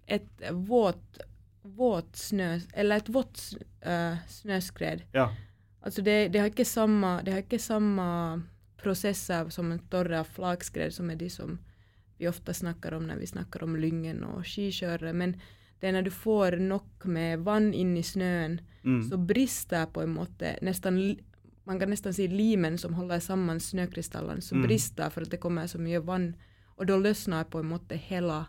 et 0.10 0.46
våt, 0.68 1.22
våt 1.64 2.18
snø, 2.18 2.60
eller 2.74 3.02
et 3.02 3.12
vått 3.14 3.42
eh, 3.82 4.20
snøskred. 4.30 5.06
Ja. 5.14 5.30
Altså 5.82 6.04
det, 6.06 6.18
det, 6.34 6.42
har 6.42 6.52
ikke 6.52 6.68
samme, 6.68 7.20
det 7.26 7.34
har 7.34 7.46
ikke 7.46 7.62
samme 7.62 8.06
prosesser 8.80 9.50
som 9.54 9.72
en 9.72 9.82
av 10.16 10.28
flakskred, 10.36 10.94
som 10.94 11.10
er 11.10 11.20
de 11.20 11.30
som 11.32 11.58
vi 12.20 12.28
ofte 12.28 12.54
snakker 12.54 12.94
om 12.98 13.06
når 13.08 13.22
vi 13.22 13.30
snakker 13.32 13.64
om 13.64 13.78
Lyngen 13.80 14.26
og 14.28 14.44
skikjørere. 14.48 15.14
Men 15.16 15.38
det 15.80 15.90
er 15.90 15.96
når 15.96 16.10
du 16.10 16.12
får 16.12 16.60
nok 16.60 17.06
med 17.08 17.46
vann 17.48 17.72
inn 17.74 17.96
i 17.98 18.04
snøen, 18.04 18.60
Mm. 18.84 19.10
så 19.10 19.18
brister 19.18 19.86
på 19.92 20.02
en 20.02 20.14
måte 20.16 20.54
nesten 20.64 21.00
Man 21.68 21.80
kan 21.80 21.90
nesten 21.90 22.14
si 22.14 22.28
limen 22.28 22.78
som 22.78 22.94
holder 22.94 23.20
sammen 23.20 23.60
snøkrystallene, 23.60 24.42
som 24.42 24.58
Mm. 24.62 24.68
brister 24.68 25.10
for 25.12 25.22
at 25.22 25.30
det 25.30 25.40
kommer 25.40 25.68
så 25.68 25.78
mye 25.80 26.00
vann. 26.06 26.36
Og 26.78 26.88
da 26.88 26.96
løsner 26.98 27.44
på 27.50 27.60
en 27.60 27.70
måte 27.70 27.98
hele, 27.98 28.46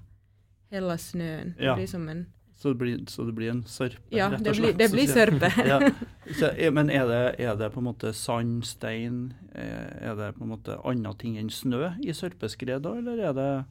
hele 0.70 0.96
snøen. 0.98 1.54
Ja. 1.58 1.74
Det 1.74 1.80
blir 1.82 1.88
som 1.88 2.08
en 2.08 2.26
Så, 2.60 2.68
det 2.74 2.78
blir, 2.78 2.98
så 3.08 3.24
det 3.26 3.34
blir 3.34 3.50
en 3.50 3.62
sørpe, 3.64 3.96
Ja, 4.12 4.28
rett 4.28 4.42
det 4.44 4.50
og 4.50 4.56
blir, 4.56 4.64
slett. 4.66 4.78
det 4.78 4.90
blir 4.92 5.06
sørpe. 5.08 5.48
ja. 5.66 5.78
Så, 6.38 6.70
men 6.72 6.90
er 6.90 7.06
det, 7.08 7.40
er 7.40 7.54
det 7.56 7.72
på 7.72 7.80
en 7.80 7.84
måte 7.86 8.12
sand, 8.14 8.64
stein, 8.64 9.32
eh, 9.54 10.10
er 10.10 10.14
det 10.14 10.34
på 10.36 10.42
en 10.44 10.50
måte 10.50 10.76
andre 10.84 11.14
ting 11.18 11.38
enn 11.38 11.48
snø 11.48 11.94
i 12.04 12.12
sørpeskred 12.12 12.82
da, 12.82 12.92
eller 12.98 13.18
er 13.18 13.32
det, 13.32 13.64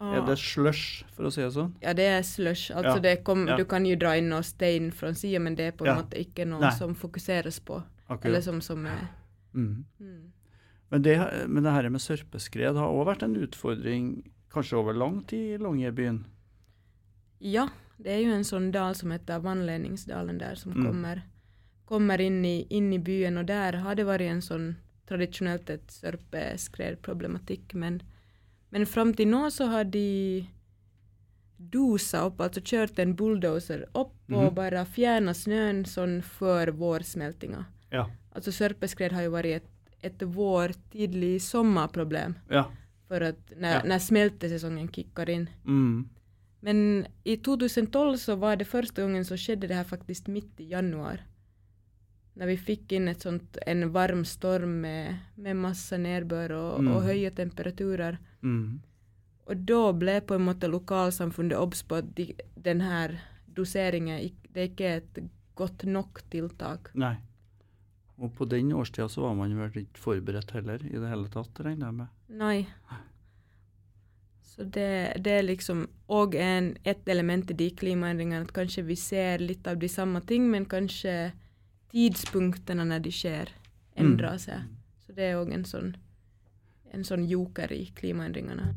er 0.00 0.24
det 0.26 0.38
slush, 0.38 1.04
for 1.16 1.24
å 1.24 1.32
si 1.32 1.40
det 1.42 1.52
sånn? 1.52 1.72
Ja, 1.82 1.92
det 1.92 2.04
er 2.06 2.22
slush. 2.22 2.70
Altså 2.70 2.96
Ja, 2.96 2.98
det 3.00 3.24
kom, 3.24 3.46
ja. 3.48 3.56
Du 3.56 3.64
kan 3.64 3.84
jo 3.84 3.96
dra 3.96 4.16
inn 4.16 4.28
noe 4.30 4.42
stein 4.42 4.90
fra 4.92 5.12
sida, 5.14 5.40
men 5.40 5.54
det 5.56 5.66
er 5.66 5.72
på 5.72 5.84
en 5.86 5.96
Ja. 5.96 6.02
måte 6.02 6.16
ikke 6.18 6.46
noe 6.46 6.60
Nei. 6.60 6.70
som 6.70 6.94
fokuseres 6.94 7.58
på. 7.60 7.82
Akkurat. 8.08 8.24
Eller 8.26 8.40
som, 8.40 8.60
som 8.60 8.86
er 8.86 9.08
Mm. 9.54 9.84
mm. 10.00 10.30
Men 10.90 11.02
det, 11.02 11.48
men 11.48 11.62
det 11.62 11.72
her 11.72 11.88
med 11.90 12.00
sørpeskred 12.00 12.76
har 12.76 12.88
òg 12.88 13.06
vært 13.06 13.22
en 13.22 13.34
utfordring 13.36 14.22
kanskje 14.50 14.78
over 14.78 14.94
lang 14.94 15.22
tid 15.26 15.54
i 15.54 15.62
Longyearbyen. 15.62 16.24
Ja, 17.40 17.68
det 18.00 18.06
er 18.12 18.22
jo 18.24 18.32
en 18.34 18.44
sånn 18.44 18.70
dal 18.72 18.94
som 18.94 19.10
heter 19.10 19.40
Vannledningsdalen 19.40 20.38
der, 20.38 20.54
som 20.54 20.72
Mm. 20.72 20.86
kommer, 20.86 21.22
kommer 21.86 22.20
inn, 22.20 22.44
i, 22.44 22.66
inn 22.70 22.92
i 22.92 22.98
byen. 22.98 23.36
Og 23.38 23.46
der 23.46 23.72
har 23.78 23.94
det 23.94 24.06
vært 24.06 24.20
en 24.30 24.40
sånn 24.40 24.76
tradisjonelt 25.06 25.68
et 25.70 25.86
sørpeskredproblematikk. 25.88 27.74
Men, 27.74 28.00
men 28.70 28.86
fram 28.86 29.14
til 29.14 29.28
nå 29.28 29.46
så 29.50 29.68
har 29.70 29.84
de 29.84 30.46
dosa 31.58 32.24
opp, 32.28 32.40
altså 32.40 32.60
kjørt 32.62 32.98
en 33.02 33.14
bulldoser 33.18 33.84
opp 33.94 34.14
og 34.30 34.44
Mhm. 34.52 34.54
bare 34.54 34.84
fjerna 34.86 35.32
snøen 35.34 35.84
sånn 35.86 36.22
før 36.22 36.70
vårsmeltinga. 36.72 37.66
Ja. 37.92 38.06
Altså 38.34 38.52
sørpeskred 38.52 39.12
har 39.12 39.22
jo 39.22 39.30
vært 39.30 39.56
et, 39.56 39.66
et 40.02 40.18
vår, 40.18 40.74
tidlig 40.92 41.40
sommerproblem. 41.40 42.36
Ja. 42.50 42.66
For 43.08 43.22
at 43.22 43.38
når, 43.56 43.72
Ja. 43.72 43.82
når 43.82 43.98
smeltesesongen 43.98 44.88
kicker 44.92 45.28
inn. 45.28 45.48
Mm. 45.66 46.06
Men 46.62 47.06
i 47.24 47.36
2012 47.36 48.16
så 48.18 48.36
var 48.38 48.56
det 48.56 48.66
første 48.68 48.94
gangen 49.02 49.24
så 49.24 49.34
skjedde 49.36 49.66
det 49.68 49.76
her 49.76 49.84
faktisk 49.84 50.28
midt 50.28 50.60
i 50.60 50.68
januar. 50.70 51.20
Når 52.36 52.46
vi 52.46 52.56
fikk 52.56 52.92
inn 52.92 53.08
et 53.08 53.18
sånt, 53.20 53.58
en 53.66 53.90
varm 53.92 54.24
storm 54.24 54.80
med, 54.82 55.16
med 55.36 55.56
masse 55.56 55.92
nedbør 55.98 56.50
og, 56.52 56.80
Mm. 56.82 56.88
og 56.96 57.02
høye 57.02 57.30
temperaturer. 57.34 58.18
Mm. 58.42 58.78
Og 59.48 59.64
da 59.68 59.80
ble 59.96 60.18
på 60.28 60.36
en 60.36 60.44
måte 60.44 60.68
lokalsamfunnet 60.68 61.56
obs 61.56 61.82
på 61.88 62.02
at 62.02 62.12
de, 62.16 62.30
den 62.54 62.82
her 62.84 63.16
doseringen 63.56 64.20
det 64.52 64.60
er 64.60 64.70
ikke 64.70 64.92
et 65.00 65.20
godt 65.58 65.84
nok 65.88 66.22
tiltak. 66.30 66.92
Nei. 66.98 67.16
Og 68.18 68.32
på 68.34 68.48
den 68.50 68.72
årstida 68.74 69.06
så 69.10 69.22
var 69.22 69.36
man 69.38 69.54
vel 69.56 69.84
ikke 69.84 70.02
forberedt 70.02 70.50
heller 70.56 70.82
i 70.86 70.96
det 70.98 71.10
hele 71.10 71.30
tatt, 71.30 71.60
regner 71.62 71.88
jeg 71.88 71.98
med. 72.00 72.14
Nei. 72.40 72.58
Så 74.42 74.66
det, 74.66 75.22
det 75.22 75.36
er 75.38 75.46
liksom 75.46 75.84
òg 76.10 76.34
et 76.34 77.10
element 77.12 77.52
i 77.52 77.56
de 77.60 77.68
klimaendringene 77.78 78.42
at 78.42 78.54
kanskje 78.56 78.82
vi 78.88 78.96
ser 78.98 79.44
litt 79.44 79.66
av 79.70 79.78
de 79.78 79.90
samme 79.90 80.20
ting, 80.26 80.48
men 80.50 80.66
kanskje 80.66 81.30
tidspunktene 81.94 82.88
når 82.90 83.04
de 83.06 83.14
skjer, 83.14 83.52
endrer 83.98 84.40
seg. 84.42 84.66
Så 85.06 85.14
det 85.14 85.30
er 85.30 85.38
òg 85.38 85.54
en 85.54 85.66
sånn 85.68 85.94
en 86.92 87.04
sånn 87.04 87.26
joker 87.28 87.72
i 87.72 87.84
klimaendringene. 87.96 88.72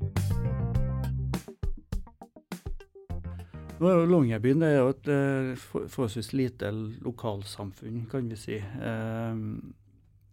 Nå 3.82 3.90
er 3.90 4.76
jo 4.78 4.90
et 4.92 5.08
eh, 5.10 5.56
for- 5.58 5.88
forholdsvis 5.90 6.34
lite 6.38 6.70
lokalsamfunn, 7.02 8.04
kan 8.12 8.28
vi 8.30 8.36
si. 8.38 8.60
Eh, 8.60 9.36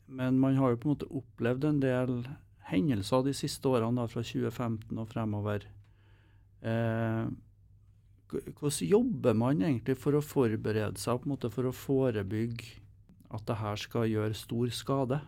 men 0.08 0.38
man 0.38 0.56
har 0.56 0.74
jo 0.74 0.76
på 0.82 0.88
en 0.88 0.94
måte 0.96 1.08
opplevd 1.08 1.64
en 1.64 1.80
del 1.80 2.12
hendelser 2.68 3.24
de 3.24 3.32
siste 3.32 3.64
årene, 3.70 4.04
fra 4.08 4.20
2015 4.22 4.98
og 5.00 5.08
fremover. 5.08 5.64
Eh, 6.62 7.24
hvordan 8.28 8.88
jobber 8.90 9.34
man 9.34 9.62
egentlig 9.62 9.96
for 9.96 10.12
å 10.18 10.20
forberede 10.20 11.00
seg 11.00 11.22
på 11.22 11.28
en 11.30 11.32
måte 11.32 11.50
for 11.50 11.64
å 11.64 11.72
forebygge 11.72 12.76
at 13.32 13.46
det 13.48 13.56
her 13.62 13.76
skal 13.80 14.08
gjøre 14.08 14.36
stor 14.36 14.68
skade 14.68 15.20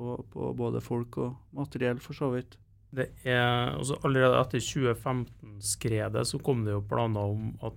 på, 0.00 0.16
på 0.32 0.50
både 0.56 0.80
folk 0.84 1.20
og 1.20 1.36
materiell, 1.56 2.00
for 2.00 2.16
så 2.16 2.30
vidt? 2.32 2.56
Det 2.90 3.10
er, 3.22 3.76
altså 3.76 4.00
allerede 4.06 4.40
etter 4.40 4.64
2015-skredet 4.64 6.24
så 6.26 6.40
kom 6.42 6.64
det 6.66 6.74
jo 6.74 6.82
planer 6.90 7.36
om 7.36 7.52
at 7.66 7.76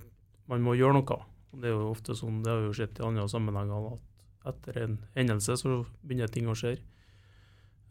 man 0.49 0.63
må 0.65 0.73
gjøre 0.79 0.97
noe. 0.97 1.19
Det 1.53 1.69
er 1.69 1.75
jo 1.75 1.91
ofte 1.91 2.15
sånn, 2.17 2.41
det 2.45 2.49
har 2.49 2.63
vi 2.63 2.71
jo 2.71 2.77
sett 2.79 2.97
i 2.97 3.05
andre 3.05 3.27
sammenhenger, 3.29 3.91
at 3.93 4.53
etter 4.53 4.79
en 4.81 4.97
hendelse 5.13 5.59
så 5.61 5.83
begynner 6.01 6.31
ting 6.31 6.49
å 6.49 6.57
skje. 6.57 6.77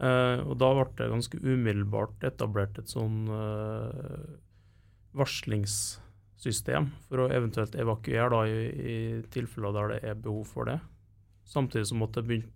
Eh, 0.03 0.39
og 0.43 0.57
da 0.59 0.73
ble 0.75 0.89
det 0.99 1.11
ganske 1.12 1.39
umiddelbart 1.45 2.25
etablert 2.27 2.81
et 2.81 2.91
sånn 2.91 3.29
eh, 3.31 4.33
varslingssystem 5.15 6.91
for 7.07 7.23
å 7.23 7.29
eventuelt 7.31 7.77
evakuere 7.79 8.33
da, 8.35 8.43
i, 8.49 8.65
i 8.73 8.97
tilfeller 9.31 9.77
der 9.77 9.95
det 9.95 10.01
er 10.11 10.19
behov 10.27 10.51
for 10.57 10.67
det. 10.73 10.81
Samtidig 11.47 11.87
som 11.93 12.03
at 12.03 12.19
det 12.19 12.27
begynte, 12.27 12.51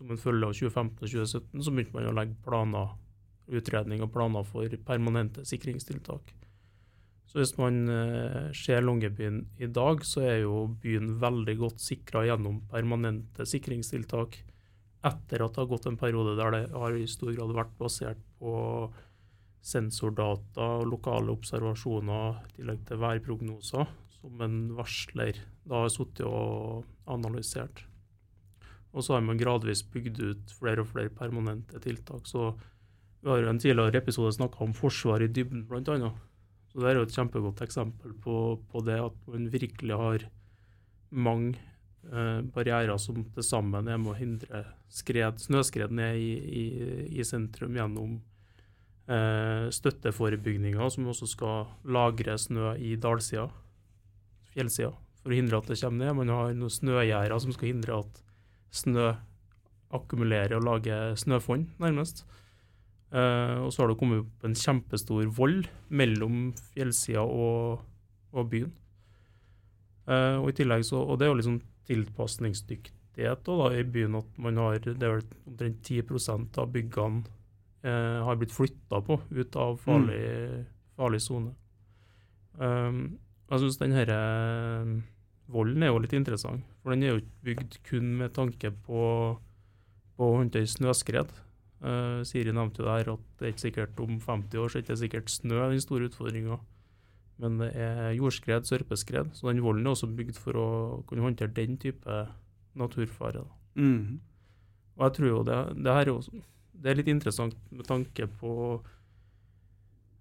som 0.00 0.10
en 0.10 0.20
følge 0.20 0.48
av 0.48 0.56
2015-2017 0.56 1.60
så 1.60 1.72
begynte 1.74 1.92
man 1.92 2.08
å 2.08 2.16
legge 2.16 2.38
planer 2.40 2.94
utredning 3.50 4.00
og 4.00 4.12
planer 4.14 4.46
for 4.48 4.76
permanente 4.86 5.44
sikringstiltak. 5.44 6.30
Så 7.28 7.38
hvis 7.38 7.52
man 7.60 7.84
eh, 7.92 8.46
ser 8.56 8.80
Longyearbyen 8.82 9.42
i 9.62 9.68
dag, 9.70 10.00
så 10.06 10.24
er 10.24 10.38
jo 10.46 10.64
byen 10.82 11.12
veldig 11.20 11.56
godt 11.60 11.84
sikra 11.84 12.24
gjennom 12.26 12.62
permanente 12.70 13.44
sikringstiltak 13.46 14.40
etter 15.06 15.44
at 15.44 15.54
det 15.54 15.62
har 15.62 15.68
gått 15.68 15.86
en 15.88 16.00
periode 16.00 16.34
der 16.38 16.56
det 16.56 16.64
har 16.72 16.96
i 16.96 17.06
stor 17.08 17.30
grad 17.36 17.54
vært 17.56 17.76
basert 17.78 18.24
på 18.40 18.54
sensordata 19.60 20.66
og 20.80 20.88
lokale 20.94 21.36
observasjoner 21.36 22.40
i 22.40 22.56
tillegg 22.56 22.82
til 22.88 23.00
værprognoser, 23.04 23.94
som 24.16 24.42
en 24.44 24.58
varsler 24.76 25.38
da 25.68 25.84
har 25.84 25.92
sittet 25.92 26.24
og 26.26 26.88
analysert. 27.10 27.84
Og 28.90 29.06
så 29.06 29.14
har 29.14 29.22
man 29.22 29.38
gradvis 29.38 29.84
bygd 29.86 30.18
ut 30.20 30.52
flere 30.58 30.82
og 30.82 30.90
flere 30.90 31.12
permanente 31.14 31.78
tiltak. 31.82 32.26
Så 32.26 32.50
vi 33.20 33.30
har 33.30 33.42
jo 33.42 33.50
en 33.52 33.62
tidligere 33.62 34.00
episode 34.00 34.32
snakka 34.34 34.64
om 34.64 34.74
forsvar 34.74 35.22
i 35.22 35.30
dybden, 35.30 35.66
bl.a. 35.68 36.10
Så 36.70 36.80
det 36.80 36.90
er 36.90 37.00
jo 37.00 37.06
et 37.06 37.14
kjempegodt 37.14 37.62
eksempel 37.64 38.14
på, 38.22 38.36
på 38.70 38.82
det 38.86 39.00
at 39.02 39.16
man 39.26 39.48
virkelig 39.50 39.98
har 39.98 40.24
mange 41.10 41.58
eh, 42.06 42.40
barrierer 42.54 42.98
som 43.02 43.24
til 43.34 43.46
sammen 43.46 43.90
er 43.90 43.98
med 43.98 44.12
å 44.12 44.18
hindre 44.18 44.64
skred, 44.90 45.42
snøskred 45.42 45.94
ned 45.94 46.18
i, 46.18 46.30
i, 46.62 46.64
i 47.18 47.26
sentrum 47.26 47.74
gjennom 47.76 48.16
eh, 49.10 49.66
støtteforebygninger, 49.74 50.88
som 50.94 51.10
også 51.10 51.28
skal 51.30 51.66
lagre 51.90 52.38
snø 52.38 52.76
i 52.78 52.94
dalsida, 53.00 53.48
fjellsida, 54.54 54.94
for 55.20 55.34
å 55.34 55.36
hindre 55.36 55.60
at 55.60 55.70
det 55.70 55.80
kommer 55.82 56.06
ned. 56.06 56.18
Man 56.22 56.34
har 56.34 56.54
noen 56.56 56.78
snøgjerder 56.78 57.42
som 57.42 57.54
skal 57.54 57.74
hindre 57.74 58.00
at 58.04 58.22
snø 58.74 59.12
akkumulerer 59.94 60.56
og 60.58 60.66
lager 60.66 61.16
snøfonn, 61.18 61.66
nærmest. 61.82 62.24
Uh, 63.10 63.66
og 63.66 63.72
så 63.74 63.82
har 63.82 63.90
det 63.90 63.98
kommet 63.98 64.22
opp 64.22 64.44
en 64.46 64.54
kjempestor 64.54 65.26
vold 65.34 65.64
mellom 65.88 66.52
fjellsida 66.70 67.24
og, 67.24 67.80
og 68.30 68.50
byen. 68.52 68.70
Uh, 70.06 70.38
og 70.38 70.52
i 70.52 70.56
tillegg 70.60 70.86
så, 70.86 71.02
og 71.02 71.18
det 71.18 71.26
er 71.26 71.32
jo 71.32 71.40
liksom 71.40 71.58
tilpasningsdyktighet 71.90 73.42
da, 73.48 73.70
i 73.74 73.82
byen 73.82 74.20
at 74.20 74.38
man 74.38 74.60
har 74.62 74.78
det 74.84 74.94
er 74.94 75.16
vel 75.16 75.26
omtrent 75.50 75.82
10 75.90 76.04
av 76.62 76.70
byggene 76.70 77.24
uh, 77.82 78.22
har 78.26 78.38
blitt 78.38 78.54
flytta 78.54 79.02
på 79.06 79.18
ut 79.18 79.58
av 79.58 79.76
farlig, 79.82 80.22
farlig 80.94 81.22
sone. 81.26 81.54
Um, 82.60 83.18
jeg 83.50 83.64
syns 83.64 83.80
denne 83.80 85.02
volden 85.50 85.82
er 85.82 85.90
jo 85.90 86.02
litt 86.04 86.14
interessant, 86.14 86.62
for 86.80 86.94
den 86.94 87.04
er 87.04 87.14
jo 87.14 87.20
ikke 87.20 87.46
bygd 87.48 87.78
kun 87.88 88.10
med 88.20 88.34
tanke 88.36 88.72
på, 88.86 89.04
på 90.16 90.28
å 90.28 90.36
håndtere 90.38 90.70
snøskred. 90.70 91.32
Uh, 91.80 92.20
Siri 92.28 92.52
nevnte 92.52 92.82
jo 92.82 92.88
det 92.88 92.96
her 92.98 93.12
at 93.14 93.22
det 93.40 93.46
er 93.46 93.54
ikke 93.54 93.66
sikkert 93.66 94.00
om 94.04 94.18
50 94.20 94.60
år 94.60 94.68
så 94.68 94.76
er 94.78 94.82
det 94.82 94.88
ikke 94.88 95.02
sikkert 95.02 95.32
snø 95.32 95.60
er 95.60 95.72
den 95.72 95.84
store 95.84 96.10
utfordringa. 96.10 96.60
Men 97.40 97.56
det 97.62 97.70
er 97.72 98.10
jordskred, 98.18 98.66
sørpeskred. 98.68 99.32
Så 99.36 99.48
den 99.48 99.62
volden 99.64 99.86
er 99.86 99.94
også 99.94 100.10
bygd 100.12 100.36
for 100.40 100.58
å 100.60 100.68
kunne 101.08 101.24
håndtere 101.24 101.54
den 101.56 101.78
type 101.80 102.24
naturfare. 102.76 103.46
Mm. 103.80 104.20
Og 104.98 105.06
jeg 105.06 105.16
tror 105.16 105.30
jo 105.30 105.42
det, 105.48 105.58
det 105.80 105.94
her 105.96 106.04
er 106.04 106.12
også, 106.12 106.42
det 106.80 106.90
er 106.90 106.98
litt 106.98 107.08
interessant 107.12 107.56
med 107.72 107.88
tanke 107.88 108.26
på 108.40 108.52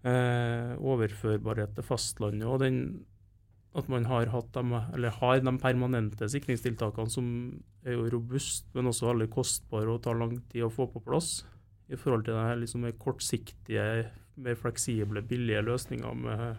eh, 0.08 0.72
overførbarhet 0.80 1.76
til 1.76 1.88
fastlandet 1.88 2.48
og 2.48 2.62
den, 2.64 2.80
at 3.78 3.90
man 3.92 4.06
har, 4.10 4.26
hatt 4.34 4.50
de, 4.56 4.64
eller 4.96 5.14
har 5.20 5.40
de 5.46 5.52
permanente 5.62 6.30
sikringstiltakene 6.32 7.12
som 7.14 7.28
er 7.86 7.94
jo 7.94 8.08
robust, 8.16 8.66
men 8.74 8.90
også 8.90 9.12
veldig 9.12 9.30
kostbare 9.34 9.94
og 9.94 10.02
tar 10.04 10.18
lang 10.18 10.40
tid 10.50 10.66
å 10.66 10.72
få 10.74 10.88
på 10.90 11.04
plass. 11.06 11.44
I 11.90 11.98
forhold 11.98 12.26
til 12.26 12.34
de 12.38 12.56
liksom 12.64 12.88
kortsiktige, 13.02 14.10
mer 14.40 14.58
fleksible, 14.58 15.22
billige 15.26 15.62
løsninger 15.66 16.18
med, 16.18 16.58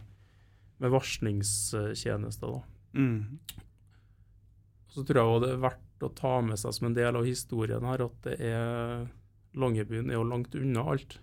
med 0.79 0.91
varslingstjenester. 0.95 2.61
Mm. 2.95 3.39
Så 4.91 5.05
tror 5.07 5.21
jeg 5.21 5.31
også 5.31 5.45
det 5.45 5.53
er 5.55 5.65
verdt 5.65 6.07
å 6.07 6.13
ta 6.19 6.35
med 6.43 6.59
seg 6.59 6.75
som 6.75 6.89
en 6.89 6.97
del 6.97 7.19
av 7.19 7.27
historien 7.29 7.85
her 7.87 8.07
at 8.07 8.23
det 8.27 8.37
er 8.51 9.09
Longyearbyen 9.59 10.11
er 10.11 10.19
jo 10.19 10.29
langt 10.31 10.55
unna 10.55 10.87
alt, 10.93 11.19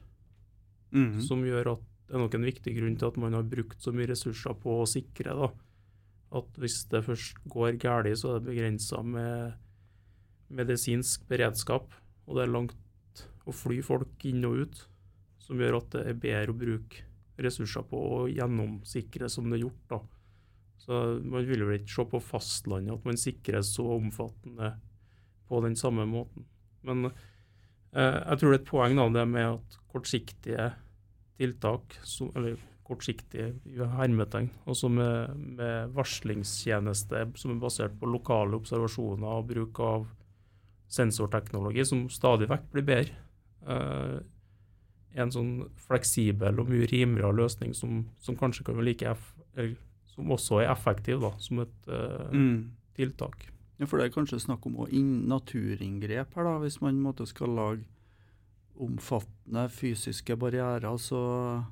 Mm. 0.95 1.17
som 1.19 1.41
gjør 1.43 1.73
at 1.73 1.81
det 2.07 2.15
er 2.15 2.21
nok 2.21 2.35
en 2.37 2.45
viktig 2.47 2.71
grunn 2.77 2.93
til 2.95 3.09
at 3.09 3.17
man 3.19 3.33
har 3.35 3.43
brukt 3.43 3.81
så 3.83 3.91
mye 3.91 4.07
ressurser 4.07 4.53
på 4.55 4.77
å 4.79 4.85
sikre 4.87 5.33
da, 5.35 5.49
at 6.35 6.59
hvis 6.59 6.81
det 6.91 7.05
først 7.05 7.39
går 7.47 7.77
galt, 7.81 8.11
så 8.19 8.33
er 8.33 8.41
det 8.41 8.49
begrensa 8.51 9.01
med 9.05 9.55
medisinsk 10.47 11.27
beredskap, 11.27 11.93
og 12.27 12.37
det 12.37 12.45
er 12.45 12.53
langt 12.53 13.23
å 13.47 13.55
fly 13.55 13.79
folk 13.85 14.25
inn 14.27 14.43
og 14.47 14.63
ut, 14.63 14.81
som 15.39 15.59
gjør 15.61 15.79
at 15.79 15.93
det 15.95 16.03
er 16.09 16.19
bedre 16.19 16.53
å 16.53 16.59
bruke 16.59 17.05
ressurser 17.39 17.85
på 17.87 17.99
å 18.17 18.19
gjennomsikre 18.31 19.29
som 19.31 19.47
det 19.49 19.59
er 19.59 19.65
gjort. 19.67 19.83
da. 19.91 19.99
Så 20.81 20.99
Man 21.23 21.47
vil 21.47 21.63
jo 21.63 21.71
ikke 21.75 21.93
se 21.93 22.05
på 22.11 22.23
fastlandet 22.23 22.97
at 22.97 23.07
man 23.07 23.19
sikrer 23.19 23.63
så 23.65 23.85
omfattende 23.97 24.73
på 25.47 25.61
den 25.63 25.77
samme 25.79 26.05
måten. 26.09 26.47
Men 26.83 27.07
eh, 27.07 28.19
jeg 28.31 28.39
tror 28.39 28.51
det 28.51 28.57
er 28.57 28.61
et 28.61 28.71
poeng 28.71 28.97
da, 28.99 29.07
det 29.15 29.27
med 29.31 29.53
at 29.53 29.79
kortsiktige 29.91 30.71
tiltak, 31.37 31.99
som, 32.03 32.31
eller 32.35 32.57
kortsiktige 32.87 33.87
hermetegn, 33.97 34.49
også 34.65 34.89
med, 34.89 35.35
med 35.59 35.91
varslingstjeneste 35.97 37.25
som 37.35 37.51
er 37.53 37.59
basert 37.61 37.97
på 37.99 38.07
lokale 38.07 38.55
observasjoner 38.55 39.27
og 39.27 39.49
bruk 39.51 39.81
av 39.83 40.07
sensorteknologi, 40.87 41.83
som 41.85 42.05
stadig 42.09 42.47
vekk 42.47 42.71
blir 42.71 42.87
bedre. 42.87 43.19
Uh, 43.67 44.23
en 45.17 45.33
sånn 45.33 45.51
fleksibel 45.87 46.61
og 46.61 46.69
mye 46.71 46.87
rimeligere 46.87 47.35
løsning 47.35 47.73
som, 47.75 48.05
som 48.21 48.37
kanskje 48.39 48.67
kan 48.67 48.77
være 48.77 48.87
like 48.91 49.13
som 50.13 50.31
også 50.33 50.61
er 50.61 50.71
effektiv 50.71 51.21
da, 51.21 51.31
som 51.41 51.61
et 51.65 51.91
uh, 51.91 52.31
Mm. 52.31 52.71
tiltak. 52.95 53.47
Ja, 53.77 53.85
for 53.85 53.97
det 53.97 54.07
er 54.07 54.15
kanskje 54.15 54.39
snakk 54.41 54.65
om 54.65 54.79
naturinngrep 55.29 56.33
her, 56.35 56.43
da, 56.43 56.57
hvis 56.63 56.79
man 56.81 57.01
måtte 57.01 57.27
skal 57.29 57.53
lage 57.53 57.85
omfattende 58.77 59.67
fysiske 59.69 60.37
barrierer, 60.37 60.97
så, 60.97 61.63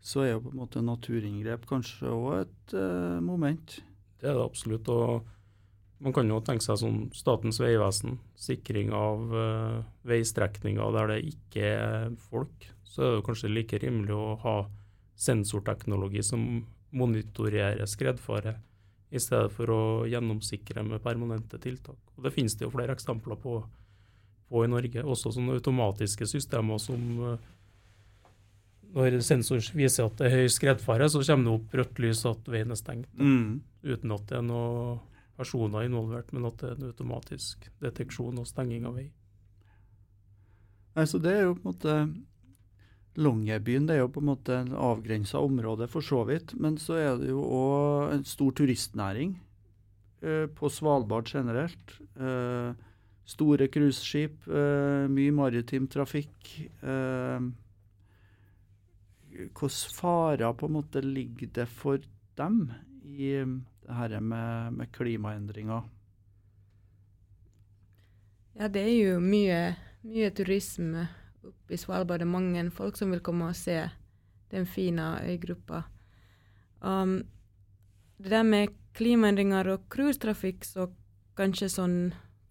så 0.00 0.22
er 0.24 0.32
jo 0.32 0.44
på 0.44 0.52
en 0.52 0.60
måte 0.62 0.84
naturinngrep 0.84 1.66
kanskje 1.68 2.12
òg 2.12 2.28
et 2.42 2.76
uh, 2.78 3.18
moment. 3.24 3.78
Det 4.18 4.30
er 4.30 4.38
det 4.38 4.46
absolutt. 4.46 4.88
og 4.88 5.26
Man 5.98 6.14
kan 6.14 6.30
jo 6.30 6.38
tenke 6.46 6.64
seg 6.64 6.78
sånn 6.80 7.00
Statens 7.16 7.58
vegvesen, 7.62 8.18
sikring 8.38 8.92
av 8.94 9.34
uh, 9.34 9.82
veistrekninger 10.08 10.94
der 10.94 11.14
det 11.14 11.20
ikke 11.32 11.70
er 11.74 12.10
folk. 12.30 12.70
Så 12.86 13.04
er 13.04 13.16
det 13.16 13.26
kanskje 13.26 13.52
like 13.52 13.80
rimelig 13.82 14.14
å 14.14 14.38
ha 14.44 14.56
sensorteknologi 15.18 16.22
som 16.22 16.46
monitorerer 16.94 17.86
skredfare, 17.90 18.54
i 19.10 19.20
stedet 19.20 19.52
for 19.54 19.72
å 19.72 19.82
gjennomsikre 20.08 20.82
med 20.84 21.02
permanente 21.04 21.58
tiltak. 21.62 21.96
Og 22.16 22.26
Det 22.26 22.32
finnes 22.34 22.56
det 22.58 22.66
jo 22.66 22.72
flere 22.74 22.92
eksempler 22.92 23.38
på, 23.40 23.54
på 24.48 24.64
i 24.64 24.68
Norge. 24.68 25.04
Også 25.04 25.32
sånne 25.32 25.56
automatiske 25.56 26.28
systemer 26.28 26.80
som 26.82 27.22
eh, 27.24 27.46
når 28.94 29.18
sensor 29.22 29.60
viser 29.76 30.06
at 30.08 30.16
det 30.16 30.26
er 30.30 30.36
høy 30.42 30.48
skredfare, 30.48 31.08
så 31.12 31.20
kommer 31.26 31.44
det 31.44 31.54
opp 31.58 31.74
rødt 31.80 31.98
lys 32.02 32.24
at 32.26 32.48
veien 32.48 32.70
er 32.72 32.78
stengt 32.80 33.10
Mm. 33.18 33.60
uten 33.84 34.12
at 34.14 34.26
det 34.26 34.38
er 34.38 34.42
noen 34.42 34.98
personer 35.36 35.84
involvert, 35.86 36.32
men 36.32 36.46
at 36.48 36.56
det 36.58 36.70
er 36.70 36.76
en 36.80 36.88
automatisk 36.90 37.68
deteksjon 37.80 38.38
og 38.40 38.46
stenging 38.48 38.86
av 38.88 38.96
vei. 38.98 39.10
Nei, 40.96 41.04
så 41.06 41.20
det 41.22 41.32
er 41.36 41.44
jo 41.46 41.54
på 41.54 41.68
en 41.68 41.72
måte 41.74 41.98
Longyearbyen 43.18 43.88
er 43.90 43.98
jo 43.98 44.08
på 44.14 44.20
en 44.22 44.28
måte 44.30 44.54
en 44.60 44.74
avgrensa 44.78 45.40
område 45.42 45.88
for 45.90 46.04
så 46.06 46.20
vidt, 46.28 46.52
men 46.58 46.76
så 46.78 46.94
er 47.02 47.16
det 47.18 47.30
jo 47.32 47.40
òg 47.42 48.12
en 48.14 48.22
stor 48.24 48.52
turistnæring 48.54 49.32
eh, 50.22 50.46
på 50.54 50.70
Svalbard 50.70 51.26
generelt. 51.26 51.96
Eh, 52.14 52.74
store 53.28 53.66
cruiseskip, 53.74 54.46
eh, 54.46 55.08
mye 55.10 55.34
maritim 55.34 55.88
trafikk. 55.90 56.52
Eh, 56.82 57.48
Hvilke 59.38 59.68
farer 59.94 60.50
på 60.58 60.66
en 60.66 60.74
måte 60.74 61.02
ligger 61.04 61.50
det 61.54 61.68
for 61.70 62.02
dem 62.38 62.72
i 63.06 63.30
det 63.38 63.94
her 63.94 64.18
med, 64.20 64.72
med 64.74 64.90
klimaendringer? 64.92 65.86
Ja, 68.58 68.66
det 68.66 68.82
er 68.82 68.96
jo 68.96 69.20
mye, 69.22 69.60
mye 70.02 70.32
turisme 70.34 71.06
oppe 71.46 71.76
i 71.76 71.78
Svalbard. 71.78 72.18
Det 72.18 72.26
er 72.26 72.32
mange 72.32 72.64
folk 72.74 72.98
som 72.98 73.14
vil 73.14 73.22
komme 73.22 73.52
og 73.52 73.56
se 73.56 73.84
den 74.50 74.66
fine 74.66 75.20
øygruppa. 75.22 75.84
Um, 76.82 77.20
det 78.18 78.32
der 78.34 78.42
med 78.42 78.74
klimaendringer 78.98 79.70
og 79.70 79.86
cruisetrafikk, 79.94 80.66
så 80.66 80.88
kanskje 81.38 81.70
sånn 81.70 81.98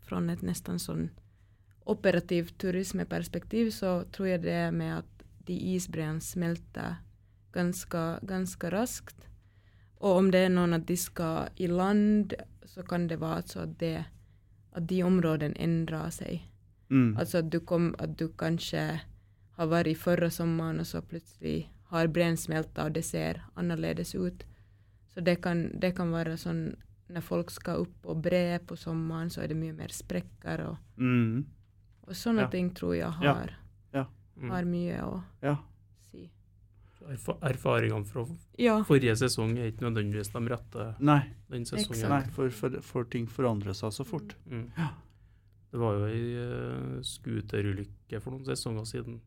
fra 0.07 0.23
et 0.31 0.43
nesten 0.47 0.79
sånn 0.79 1.09
operativt 1.87 2.55
turismeperspektiv, 2.59 3.71
så 3.75 4.05
tror 4.11 4.27
jeg 4.31 4.43
det 4.47 4.61
med 4.71 5.01
at 5.01 5.16
de 5.47 5.55
isbreene 5.75 6.21
smelter 6.21 6.97
ganske, 7.55 8.03
ganske 8.27 8.69
raskt. 8.73 9.27
Og 9.99 10.17
om 10.19 10.31
det 10.31 10.43
er 10.45 10.49
noen 10.53 10.73
at 10.77 10.85
de 10.85 10.97
skal 10.99 11.49
i 11.57 11.67
land, 11.71 12.33
så 12.65 12.83
kan 12.85 13.07
det 13.09 13.19
være 13.21 13.41
altså 13.41 13.63
at, 13.65 13.77
det, 13.81 14.05
at 14.77 14.87
de 14.89 15.01
områdene 15.03 15.57
endrer 15.57 16.11
seg. 16.13 16.41
Mm. 16.89 17.15
Altså 17.17 17.39
at 17.41 17.49
du, 17.51 17.59
kom, 17.59 17.93
at 17.99 18.13
du 18.19 18.27
kanskje 18.29 18.83
har 19.57 19.67
vært 19.71 19.87
i 19.91 19.95
forrige 19.97 20.35
sommeren, 20.37 20.79
og 20.79 20.85
så 20.85 21.01
plutselig 21.01 21.69
har 21.89 22.07
breen 22.13 22.37
smelta, 22.37 22.85
og 22.85 22.93
det 22.93 23.05
ser 23.07 23.41
annerledes 23.57 24.13
ut. 24.15 24.43
Så 25.13 25.23
det 25.25 25.39
kan, 25.41 25.71
det 25.79 25.95
kan 25.97 26.11
være 26.13 26.37
sånn 26.37 26.75
når 27.09 27.23
folk 27.23 27.49
skal 27.55 27.85
opp 27.85 28.05
og 28.11 28.21
bre 28.21 28.59
på 28.67 28.75
sommeren, 28.77 29.29
så 29.31 29.41
er 29.41 29.47
det 29.53 29.57
mye 29.57 29.73
mer 29.73 29.93
sprekker, 29.95 30.65
og, 30.67 30.77
Mm. 30.99 31.45
og 32.07 32.13
sånne 32.15 32.41
Ja. 32.45 32.47
ting 32.51 32.69
tror 32.75 32.95
jeg 32.95 33.11
har, 33.11 33.45
Mm. 33.47 33.66
Har 34.49 34.63
mye 34.65 34.99
å 35.03 35.23
Ja. 35.43 35.55
si. 36.11 36.29
Erf 37.07 37.27
erfaringene 37.41 38.05
fra 38.05 38.25
Ja. 38.57 38.79
forrige 38.83 39.15
sesong 39.17 39.57
er 39.57 39.71
ikke 39.71 39.85
nødvendigvis 39.89 40.31
de 40.33 40.41
rette 40.49 40.95
Nei, 40.99 41.21
den 41.49 41.65
sesongen. 41.65 42.09
nei 42.09 42.23
for, 42.31 42.49
for, 42.49 42.81
for 42.81 43.03
ting 43.05 43.27
forandrer 43.27 43.73
seg 43.73 43.91
så 43.91 44.05
fort. 44.05 44.35
Mm. 44.49 44.71
Det 45.71 45.79
var 45.79 45.93
jo 45.97 46.05
ei 46.05 46.21
uh, 46.35 47.01
scooterulykke 47.01 48.21
for 48.21 48.31
noen 48.31 48.45
sesonger 48.45 48.85
siden. 48.87 49.19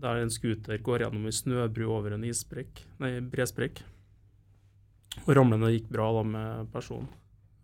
Der 0.00 0.16
en 0.22 0.30
scooter 0.30 0.78
går 0.78 1.04
gjennom 1.04 1.26
ei 1.26 1.34
snøbru 1.34 1.88
over 1.90 2.12
en 2.16 2.24
isbrekk, 2.24 2.82
nei, 3.00 3.20
bresprekk. 3.20 3.82
Og 5.26 5.34
ramlende 5.36 5.70
gikk 5.70 5.88
bra 5.94 6.08
da 6.16 6.22
med 6.26 6.72
personen. 6.72 7.06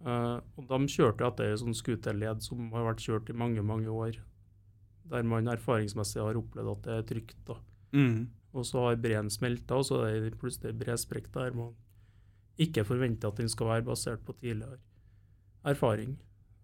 Uh, 0.00 0.38
og 0.56 0.66
de 0.70 0.78
kjørte 0.88 1.26
etter 1.26 1.50
ei 1.50 1.56
sånn 1.60 1.74
scooterled 1.76 2.40
som 2.42 2.70
har 2.72 2.86
vært 2.86 3.02
kjørt 3.04 3.30
i 3.30 3.36
mange, 3.36 3.62
mange 3.66 3.90
år. 3.92 4.16
Der 5.10 5.26
man 5.26 5.50
erfaringsmessig 5.50 6.22
har 6.22 6.38
opplevd 6.38 6.70
at 6.72 6.84
det 6.86 6.96
er 6.96 7.06
trygt. 7.08 7.52
Mm. 7.92 8.28
Og 8.54 8.66
så 8.66 8.86
har 8.86 8.98
breen 9.02 9.30
smelta, 9.30 9.78
og 9.78 9.86
så 9.86 10.04
er 10.06 10.20
det 10.26 10.38
plutselig 10.38 10.76
bresprekk 10.78 11.30
der 11.34 11.54
man 11.56 11.74
ikke 12.60 12.84
forventer 12.84 13.30
at 13.30 13.38
den 13.40 13.48
skal 13.48 13.70
være 13.70 13.86
basert 13.86 14.24
på 14.26 14.34
tidligere 14.40 14.78
erfaring. 15.64 16.18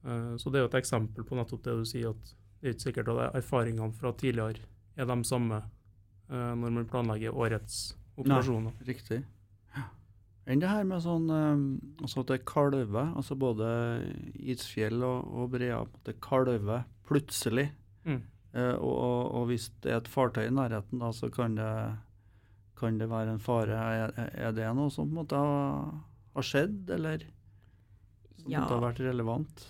Uh, 0.04 0.36
så 0.36 0.50
det 0.50 0.60
er 0.60 0.66
jo 0.66 0.72
et 0.72 0.80
eksempel 0.80 1.24
på 1.26 1.38
nettopp 1.38 1.64
det 1.64 1.76
du 1.78 1.86
sier, 1.88 2.12
at 2.12 2.34
det 2.60 2.68
er 2.68 2.74
ikke 2.74 2.88
sikkert 2.88 3.12
at 3.12 3.38
erfaringene 3.38 3.94
fra 3.96 4.12
tidligere 4.18 4.66
er 4.96 5.08
de 5.08 5.16
samme 5.24 5.62
uh, 5.62 6.52
når 6.58 6.76
man 6.78 6.90
planlegger 6.90 7.34
årets 7.34 7.96
operasjoner. 8.16 8.74
Nei, 8.76 8.88
riktig. 8.92 9.22
Enn 10.46 10.60
det 10.62 10.70
her 10.70 10.84
med 10.86 11.02
sånn 11.02 11.26
um, 11.26 11.62
altså 11.98 12.22
at 12.22 12.30
det 12.30 12.44
kalver, 12.46 13.10
altså 13.18 13.34
både 13.34 13.66
isfjell 14.38 15.02
og, 15.02 15.26
og 15.26 15.50
breer, 15.56 15.80
at 15.80 15.96
det 16.06 16.20
kalver 16.22 16.84
plutselig. 17.08 17.72
Mm. 18.06 18.20
Uh, 18.56 18.72
og, 18.80 18.92
og, 18.96 19.22
og, 19.36 19.46
hvis 19.50 19.68
det 19.84 19.92
er 19.92 19.98
et 20.00 20.08
fartøy 20.08 20.46
i 20.46 20.52
nærheten, 20.54 21.00
da, 21.02 21.10
så 21.12 21.28
kan 21.28 21.58
det, 21.58 21.72
kan 22.80 22.96
det 22.96 23.10
være 23.10 23.34
en 23.34 23.42
fare. 23.42 23.76
Er, 23.76 24.14
er, 24.32 24.54
det 24.56 24.70
noe 24.78 24.92
som 24.92 25.10
på 25.10 25.12
en 25.12 25.18
måte 25.18 25.40
har, 25.40 25.90
har 26.38 26.46
skjedd, 26.46 26.88
eller 26.96 27.26
som 28.40 28.52
Ja. 28.54 28.62
måtte 28.62 28.78
ha 28.78 28.80
vært 28.86 29.02
relevant? 29.04 29.66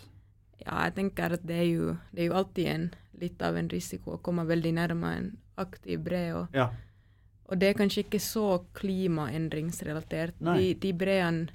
Ja, 0.63 0.85
jeg 0.87 0.95
tenker 1.01 1.35
at 1.35 1.45
det 1.47 1.59
er 1.65 1.69
jo, 1.69 1.97
det 2.13 2.23
er 2.23 2.31
jo 2.31 2.39
alltid 2.39 2.71
en, 2.71 2.87
litt 3.19 3.43
av 3.43 3.57
en 3.57 3.69
risiko 3.73 4.17
å 4.17 4.23
komme 4.23 4.47
veldig 4.47 4.75
nærme 4.77 5.13
en 5.19 5.29
aktiv 5.59 6.03
bre. 6.07 6.25
Og, 6.37 6.55
Ja. 6.55 6.71
og 7.49 7.59
det 7.59 7.73
er 7.73 7.79
kanskje 7.83 8.05
ikke 8.07 8.23
så 8.23 8.65
klimaendringsrelatert. 8.79 10.39
Nei. 10.41 10.59
De, 10.59 10.75
de 10.87 10.93
breene 10.93 11.49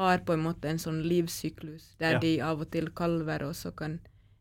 har 0.00 0.24
på 0.24 0.32
en 0.32 0.44
måte 0.48 0.70
en 0.70 0.80
sånn 0.80 1.02
livssyklus 1.04 1.96
der 2.00 2.16
Ja. 2.16 2.18
de 2.24 2.40
av 2.40 2.60
og 2.64 2.70
til 2.70 2.88
kalver, 2.90 3.44
og 3.44 3.54
så 3.54 3.74
kan 3.76 4.00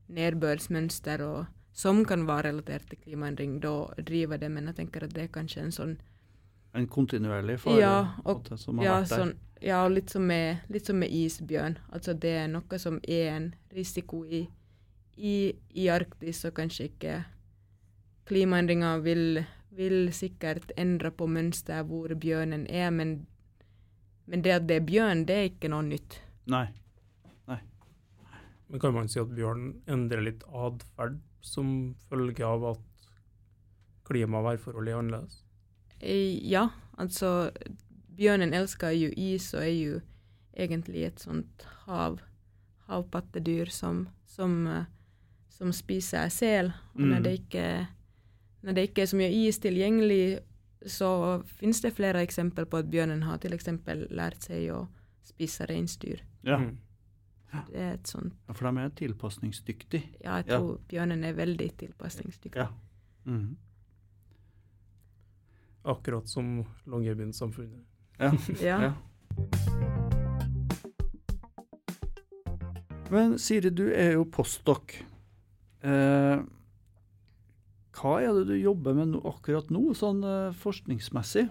nedbørsmønster 0.09 1.21
og 1.25 1.47
som 1.79 2.01
kan 2.07 2.25
være 2.27 2.49
relatert 2.49 2.87
til 2.91 2.99
klimaendring, 3.05 3.57
da 3.63 3.71
driver 4.03 4.39
det, 4.41 4.49
men 4.51 4.65
jeg 4.67 4.75
tenker 4.81 5.05
at 5.05 5.13
det 5.15 5.27
er 5.27 5.33
kanskje 5.39 5.61
en 5.65 5.75
sånn 5.75 5.97
En 6.77 6.85
kontinuerlig 6.91 7.55
fare 7.63 7.79
Ja, 7.81 7.93
måte, 8.25 8.57
som 8.61 8.77
har 8.77 8.85
Ja, 8.85 8.95
vært 8.99 9.09
der. 9.09 9.21
sånn, 9.23 9.31
ja 9.65 9.79
og 9.85 9.91
litt 9.95 10.11
som, 10.13 10.25
med, 10.29 10.59
litt 10.69 10.85
som 10.85 10.99
med 11.01 11.09
isbjørn. 11.09 11.77
Altså 11.89 12.13
det 12.13 12.33
er 12.43 12.47
noe 12.51 12.77
som 12.79 12.99
er 13.07 13.31
en 13.33 13.47
risiko 13.73 14.19
i, 14.25 14.43
i, 15.17 15.33
i 15.73 15.87
Arktis, 15.89 16.43
og 16.45 16.53
kanskje 16.59 16.89
ikke 16.91 17.15
Klimaendringer 18.29 18.99
vil, 19.01 19.39
vil 19.73 20.11
sikkert 20.13 20.71
endre 20.77 21.09
på 21.11 21.25
mønster 21.27 21.81
hvor 21.89 22.13
bjørnen 22.13 22.67
er, 22.69 22.91
men, 22.93 23.15
men 24.29 24.43
det 24.45 24.51
at 24.59 24.67
det 24.69 24.77
er 24.77 24.85
bjørn, 24.85 25.23
det 25.25 25.35
er 25.39 25.49
ikke 25.49 25.71
noe 25.73 25.87
nytt. 25.87 26.19
Nei. 26.45 26.67
Men 28.69 28.79
kan 28.83 28.93
man 28.93 29.07
si 29.09 29.17
at 29.17 29.31
bjørn 29.33 29.79
endrer 29.89 30.21
litt 30.21 30.43
atferd 30.53 31.15
som 31.41 31.95
følge 32.09 32.45
av 32.45 32.63
at 32.73 32.79
klima 34.09 34.39
og 34.41 34.45
værforhold 34.49 34.87
er 34.89 34.97
annerledes? 34.99 35.43
Eh, 36.01 36.39
Ja, 36.49 36.69
altså 36.97 37.51
Bjørnen 38.19 38.53
elsker 38.53 38.89
jo 38.91 39.09
is 39.15 39.53
og 39.53 39.61
er 39.63 39.73
jo 39.75 39.99
egentlig 40.57 41.05
et 41.07 41.19
sånt 41.23 41.63
hav, 41.85 42.19
havpattedyr 42.89 43.69
som, 43.71 44.07
som, 44.27 44.67
eh, 44.67 44.85
som 45.49 45.71
spiser 45.71 46.27
sel. 46.29 46.73
Og 46.95 47.01
når, 47.01 47.19
Mm. 47.19 47.23
det 47.23 47.33
ikke, 47.39 47.87
når 48.63 48.73
det 48.75 48.89
ikke 48.89 49.01
er 49.01 49.05
så 49.05 49.15
mye 49.17 49.47
is 49.47 49.59
tilgjengelig, 49.59 50.39
så 50.85 51.43
finnes 51.45 51.81
det 51.81 51.93
flere 51.93 52.21
eksempler 52.23 52.65
på 52.65 52.77
at 52.77 52.89
bjørnen 52.91 53.23
har 53.23 53.37
eksempel 53.53 54.07
lært 54.11 54.43
seg 54.43 54.69
å 54.71 54.87
spise 55.23 55.65
reinsdyr. 55.69 56.19
Ja. 56.43 56.57
Mm. 56.57 56.77
Det 57.51 57.75
er 57.81 57.93
et 57.93 58.07
sånt, 58.07 58.33
ja, 58.47 58.53
for 58.53 58.69
de 58.69 58.79
er 58.83 58.89
tilpasningsdyktige. 58.89 60.03
ja, 60.23 60.35
jeg 60.37 60.45
Ja. 60.47 60.57
tror 60.59 60.79
bjørnen 60.87 61.23
er 61.23 61.33
veldig 61.33 61.71
tilpasningsdyktig. 61.77 62.55
Ja. 62.55 62.67
Mhm. 63.25 63.57
Akkurat 65.85 66.27
som 66.29 66.65
Longyearbyen-samfunnet. 66.85 67.83
Ja. 68.19 68.31
Ja. 68.61 68.81
Ja. 68.81 68.93
Men 73.11 73.39
Siri, 73.39 73.69
du 73.73 73.87
er 73.89 74.11
jo 74.13 74.25
postdok. 74.29 74.93
Eh, 75.81 76.41
hva 77.99 78.11
er 78.21 78.33
det 78.37 78.45
du 78.51 78.55
jobber 78.59 78.93
med 78.93 79.07
no 79.15 79.21
akkurat 79.31 79.71
nå, 79.73 79.81
sånn 79.97 80.21
eh, 80.23 80.51
forskningsmessig? 80.53 81.47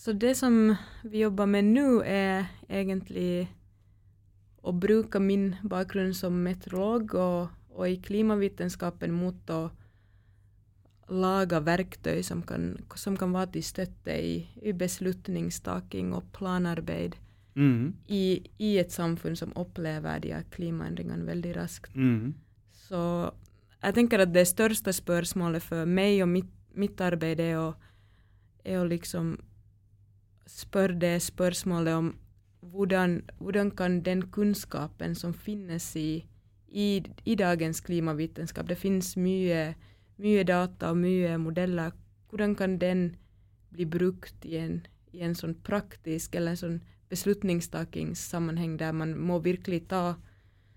Så 0.00 0.14
det 0.16 0.32
som 0.38 0.72
vi 1.04 1.20
jobber 1.26 1.46
med 1.50 1.68
nå, 1.74 2.00
er 2.08 2.48
egentlig 2.70 3.48
å 4.62 4.72
bruke 4.76 5.20
min 5.22 5.54
bakgrunn 5.64 6.12
som 6.14 6.42
meteorolog 6.44 7.14
og, 7.14 7.52
og 7.76 7.84
i 7.88 7.96
klimavitenskapen 8.02 9.14
mot 9.16 9.52
å 9.54 9.62
lage 11.10 11.58
verktøy 11.66 12.22
som 12.22 12.42
kan, 12.46 12.74
som 12.94 13.16
kan 13.18 13.32
være 13.34 13.56
til 13.56 13.66
støtte 13.66 14.14
i, 14.14 14.34
i 14.62 14.72
beslutningstaking 14.76 16.12
og 16.14 16.28
planarbeid 16.36 17.16
mm. 17.58 17.92
i, 18.06 18.24
i 18.62 18.76
et 18.78 18.94
samfunn 18.94 19.36
som 19.38 19.54
opplever 19.58 20.22
de 20.22 20.34
klimaendringene 20.54 21.26
veldig 21.26 21.56
raskt. 21.56 21.96
Mm. 21.96 22.34
Så 22.86 23.02
jeg 23.80 23.96
tenker 23.96 24.22
at 24.22 24.34
det 24.34 24.46
største 24.48 24.92
spørsmålet 24.94 25.64
for 25.64 25.88
meg 25.88 26.20
og 26.22 26.30
mitt, 26.30 26.50
mitt 26.78 27.00
arbeid 27.02 27.40
er 27.42 27.58
å, 27.58 27.68
er 28.64 28.82
å 28.82 28.88
liksom 28.88 29.34
spørre 30.50 30.98
det 31.00 31.16
spørsmålet 31.22 31.96
om 31.96 32.12
hvordan, 32.60 33.22
hvordan 33.38 33.70
kan 33.70 34.00
den 34.02 34.22
kunnskapen 34.22 35.14
som 35.14 35.32
finnes 35.32 35.96
i, 35.96 36.26
i, 36.68 37.02
i 37.24 37.34
dagens 37.34 37.80
klimavitenskap, 37.80 38.68
det 38.68 38.78
finnes 38.78 39.16
mye, 39.16 39.74
mye 40.16 40.44
data 40.44 40.92
og 40.92 41.00
mye 41.02 41.38
modeller, 41.38 41.92
hvordan 42.30 42.54
kan 42.56 42.78
den 42.78 43.16
bli 43.70 43.86
brukt 43.86 44.44
i 44.44 44.56
en, 44.60 44.80
i 45.12 45.22
en 45.26 45.34
sånn 45.34 45.54
praktisk 45.66 46.34
eller 46.34 46.54
en 46.54 46.62
sånn 46.64 46.80
beslutningstakingssammenheng 47.10 48.76
der 48.78 48.92
man 48.94 49.16
må 49.18 49.40
virkelig 49.42 49.88
ta 49.90 50.16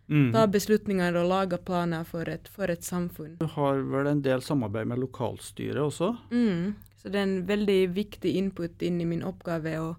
mm. 0.08 0.32
ta 0.34 0.48
beslutninger 0.48 1.16
og 1.20 1.30
lage 1.30 1.60
planer 1.66 2.08
for 2.08 2.30
et, 2.30 2.48
for 2.50 2.72
et 2.72 2.84
samfunn. 2.86 3.38
Du 3.40 3.48
har 3.56 3.82
vel 3.92 4.10
en 4.10 4.24
del 4.26 4.42
samarbeid 4.42 4.90
med 4.90 5.02
lokalstyret 5.04 5.82
også? 5.82 6.14
Mm. 6.32 6.74
Så 6.98 7.12
det 7.12 7.20
er 7.20 7.28
en 7.28 7.40
veldig 7.48 7.80
viktig 7.96 8.36
input 8.40 8.82
inn 8.82 9.02
i 9.02 9.08
min 9.08 9.24
oppgave 9.28 9.76
å, 9.82 9.94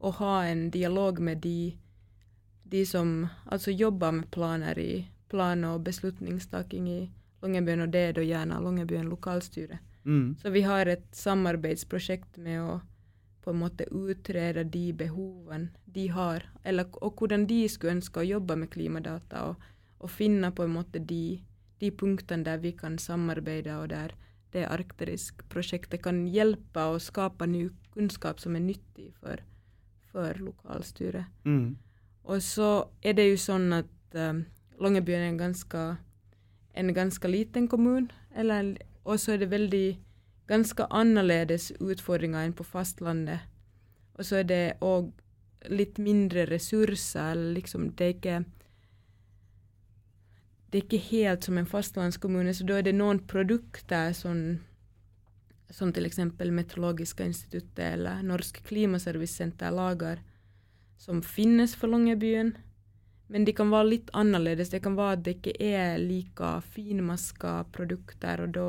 å 0.00 0.10
ha 0.16 0.34
en 0.48 0.68
dialog 0.72 1.20
med 1.20 1.42
de, 1.44 1.76
de 2.64 2.84
som 2.88 3.28
altså 3.44 3.70
jobber 3.70 4.12
med 4.16 4.30
planer 4.32 4.78
i 4.78 4.92
plan- 5.30 5.64
og 5.68 5.84
beslutningstaking 5.86 6.88
i 6.88 7.00
Longyearbyen, 7.42 7.84
og 7.84 7.92
det 7.92 8.00
er 8.08 8.16
da 8.16 8.24
gjerne 8.24 8.60
Longyearbyen 8.60 9.10
lokalstyre. 9.12 9.78
Mm. 10.04 10.36
Så 10.40 10.50
vi 10.50 10.62
har 10.64 10.88
et 10.88 11.04
samarbeidsprosjekt 11.12 12.40
med 12.40 12.62
å 12.62 12.80
på 13.40 13.54
en 13.54 13.60
måte 13.62 13.86
utrede 13.88 14.66
de 14.68 14.90
behovene 14.92 15.70
de 15.84 16.08
har, 16.12 16.44
eller, 16.64 16.88
og 17.00 17.16
hvordan 17.16 17.46
de 17.48 17.62
skulle 17.72 17.96
ønske 17.96 18.20
å 18.20 18.26
jobbe 18.26 18.56
med 18.60 18.70
klimadata, 18.72 19.46
og, 19.48 19.62
og 19.98 20.12
finne 20.12 20.52
på 20.52 20.66
en 20.66 20.74
måte 20.74 21.00
de, 21.00 21.40
de 21.80 21.90
punktene 21.90 22.44
der 22.44 22.60
vi 22.60 22.74
kan 22.76 22.98
samarbeide, 23.00 23.78
og 23.80 23.88
der 23.94 24.12
det 24.52 24.66
arktiske 24.68 25.46
prosjektet 25.48 26.02
kan 26.04 26.26
hjelpe 26.28 26.84
å 26.92 26.98
skape 27.00 27.46
ny 27.48 27.68
kunnskap 27.94 28.42
som 28.42 28.56
er 28.58 28.64
nyttig 28.66 29.12
for, 29.22 29.40
for 30.12 30.38
lokalstyret. 30.42 31.24
Mm. 31.44 31.76
Og 32.24 32.42
så 32.42 32.70
er 33.02 33.16
det 33.18 33.30
jo 33.30 33.40
sånn 33.40 33.72
at 33.74 34.18
um, 34.18 34.44
Longyearbyen 34.80 35.24
er 35.24 35.32
en 35.32 35.40
ganske, 35.40 35.84
en 36.74 36.94
ganske 36.94 37.28
liten 37.28 37.68
kommune, 37.68 38.08
og 39.04 39.20
så 39.20 39.34
er 39.34 39.42
det 39.42 39.50
veldig 39.50 39.86
ganske 40.50 40.86
annerledes 40.90 41.70
utfordringer 41.80 42.46
enn 42.46 42.54
på 42.56 42.66
fastlandet. 42.66 43.46
Og 44.18 44.26
så 44.26 44.40
er 44.40 44.48
det 44.48 44.64
òg 44.84 45.10
litt 45.70 45.98
mindre 46.00 46.46
ressurser, 46.48 47.36
liksom 47.54 47.90
det 47.98 48.06
er 48.06 48.16
ikke 48.16 48.38
det 50.70 50.78
er 50.78 50.84
ikke 50.84 51.02
helt 51.10 51.44
som 51.44 51.58
en 51.58 51.66
fastlandskommune, 51.66 52.54
så 52.54 52.64
da 52.66 52.78
er 52.78 52.86
det 52.86 52.94
noen 52.94 53.18
produkter 53.26 54.12
sånn, 54.14 54.60
som 55.70 55.92
til 55.94 56.06
eksempel 56.06 56.50
Meteorologiska 56.52 57.24
instituttet 57.24 57.84
eller 57.94 58.22
Norsk 58.26 58.62
Klimaservicesenter 58.66 59.70
lager, 59.70 60.22
som 60.98 61.22
finnes 61.22 61.76
for 61.78 61.88
Longyearbyen. 61.92 62.54
Men 63.30 63.44
de 63.46 63.54
kan 63.54 63.70
være 63.70 63.88
litt 63.92 64.08
annerledes. 64.12 64.72
Det 64.72 64.82
kan 64.82 64.96
være 64.98 65.18
at 65.18 65.22
det 65.24 65.36
ikke 65.38 65.54
er 65.62 66.00
like 66.02 66.48
finmaska 66.74 67.60
produkter, 67.72 68.42
og 68.42 68.56
da 68.56 68.66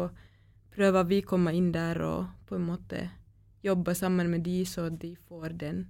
prøver 0.76 1.08
vi 1.10 1.22
å 1.24 1.30
komme 1.34 1.54
inn 1.58 1.72
der 1.74 2.00
og 2.06 2.30
på 2.48 2.60
en 2.60 2.68
måte 2.70 3.08
jobbe 3.66 3.96
sammen 3.98 4.30
med 4.32 4.46
de, 4.46 4.62
så 4.66 4.90
de 4.90 5.16
får 5.28 5.58
den, 5.62 5.86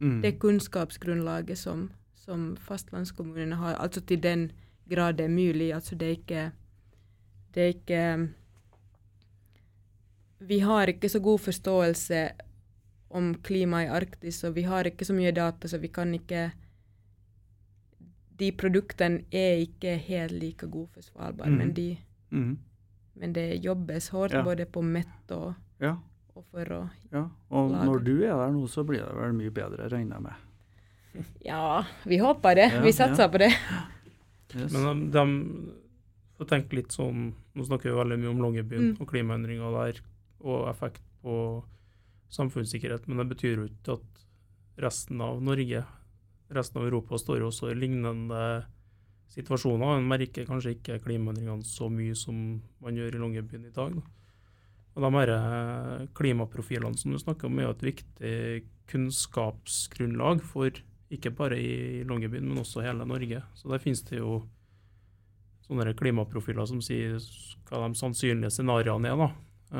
mm. 0.00 0.20
det 0.22 0.38
kunnskapsgrunnlaget 0.40 1.58
som, 1.58 1.88
som 2.14 2.54
fastlandskommunene 2.60 3.58
har, 3.60 3.74
altså 3.80 4.00
til 4.00 4.22
den 4.22 4.50
grad 4.90 5.18
det 5.18 5.26
er 5.26 5.34
mulig. 5.34 5.72
Altså 5.74 5.94
det 5.94 6.06
er 6.06 6.18
ikke 6.18 6.50
Det 7.54 7.62
er 7.62 7.66
ikke 7.66 8.28
Vi 10.40 10.60
har 10.64 10.88
ikke 10.88 11.08
så 11.12 11.20
god 11.20 11.40
forståelse 11.44 12.20
om 13.10 13.32
klimaet 13.44 13.88
i 13.88 13.92
Arktis, 13.92 14.38
og 14.46 14.54
vi 14.56 14.62
har 14.64 14.86
ikke 14.88 15.04
så 15.04 15.14
mye 15.16 15.32
data, 15.36 15.68
så 15.68 15.78
vi 15.82 15.88
kan 15.92 16.14
ikke 16.14 16.50
De 18.40 18.46
produktene 18.56 19.24
er 19.36 19.58
ikke 19.66 19.98
helt 20.00 20.32
like 20.32 20.66
gode 20.72 20.88
for 20.94 21.04
Svalbard, 21.04 21.50
mm. 21.52 21.56
men, 21.58 21.72
de, 21.76 21.98
mm. 22.30 22.52
men 23.20 23.32
det 23.36 23.58
jobbes 23.64 24.08
hårdt 24.14 24.32
Ja. 24.38 24.42
både 24.42 24.64
på 24.66 24.80
Mett 24.82 25.30
og, 25.36 25.54
Ja, 25.80 25.96
og 26.34 26.44
for 26.50 26.64
å 26.72 26.78
ja. 27.12 27.26
Og 27.50 27.70
lage. 27.70 27.84
når 27.84 28.04
du 28.06 28.14
er 28.24 28.32
der 28.40 28.50
nå, 28.54 28.62
så 28.68 28.84
blir 28.86 29.02
det 29.04 29.12
vel 29.18 29.34
mye 29.36 29.50
bedre, 29.50 29.88
regner 29.92 30.16
jeg 30.16 30.22
med. 30.22 30.32
Ja, 31.44 31.84
vi 32.04 32.16
håper 32.22 32.54
det. 32.54 32.70
Ja, 32.72 32.80
vi 32.80 32.92
satser 32.92 33.26
ja. 33.26 33.28
på 33.28 33.38
det. 33.44 33.52
Yes. 34.50 34.72
Men 34.72 35.10
de, 35.12 35.18
de 35.20 35.24
får 36.40 36.46
tenke 36.50 36.74
litt 36.74 36.90
sånn 36.90 37.28
Nå 37.54 37.62
snakker 37.68 37.92
vi 37.92 37.98
veldig 38.00 38.16
mye 38.18 38.30
om 38.32 38.40
Longyearbyen 38.42 38.80
Mm. 38.88 38.96
og 38.98 39.06
klimaendringer 39.12 39.76
der, 39.76 40.00
og 40.40 40.68
effekt 40.70 41.04
på 41.22 41.36
samfunnssikkerhet, 42.30 43.08
men 43.08 43.22
det 43.22 43.30
betyr 43.32 43.58
jo 43.58 43.68
ikke 43.68 43.96
at 43.98 44.26
resten 44.80 45.20
av 45.24 45.40
Norge, 45.44 45.82
resten 46.54 46.80
av 46.80 46.86
Europa, 46.88 47.18
står 47.18 47.44
også 47.46 47.70
i 47.70 47.78
lignende 47.78 48.44
situasjoner. 49.34 49.98
En 49.98 50.08
merker 50.10 50.48
kanskje 50.48 50.76
ikke 50.76 51.00
klimaendringene 51.04 51.66
så 51.66 51.90
mye 51.92 52.16
som 52.18 52.60
man 52.82 52.98
gjør 52.98 53.16
i 53.16 53.22
Longyearbyen 53.22 53.68
i 53.68 53.74
dag. 53.74 53.98
Da. 53.98 54.04
Og 54.96 55.04
de 55.04 55.10
her 55.14 55.34
eh, 55.34 56.06
klimaprofilene 56.18 56.98
som 56.98 57.14
du 57.14 57.18
snakker 57.20 57.50
om, 57.50 57.58
er 57.58 57.70
et 57.70 57.84
viktig 57.90 58.36
kunnskapsgrunnlag 58.90 60.42
for 60.46 60.80
ikke 61.10 61.32
bare 61.34 61.58
i 61.58 62.02
Longyearbyen, 62.06 62.48
men 62.48 62.62
også 62.62 62.84
hele 62.86 63.06
Norge. 63.06 63.42
Så 63.58 63.70
der 63.70 63.82
finnes 63.82 64.02
det 64.06 64.18
jo 64.18 64.40
sånne 65.66 65.94
klimaprofiler 65.98 66.66
som 66.66 66.82
sier 66.82 67.18
hva 67.68 67.84
de 67.84 67.98
sannsynlige 67.98 68.50
scenarioene 68.54 69.10
er 69.10 69.18
da, 69.18 69.30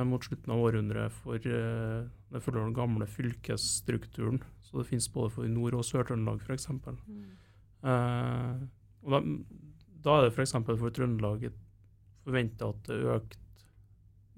mot 0.06 0.24
slutten 0.24 0.52
av 0.54 0.62
århundret 0.62 1.14
for 1.22 1.36
eh, 1.50 2.04
det 2.30 2.42
følger 2.44 2.62
den 2.62 2.76
gamle 2.76 3.06
fylkesstrukturen. 3.10 4.38
Så 4.62 4.78
det 4.78 4.86
finnes 4.90 5.10
både 5.10 5.32
for 5.34 5.50
Nord- 5.50 5.74
og 5.80 5.86
Sør-Trøndelag 5.86 6.44
f.eks. 6.46 6.68
Eh, 6.70 8.60
og 9.02 9.16
da, 9.16 9.20
da 10.04 10.16
er 10.16 10.28
det 10.28 10.34
f.eks. 10.36 10.54
For, 10.60 10.78
for 10.78 10.94
Trøndelag 10.94 11.48
forventa 12.22 12.70
at 12.70 12.86
det 12.86 13.00
økt 13.16 13.36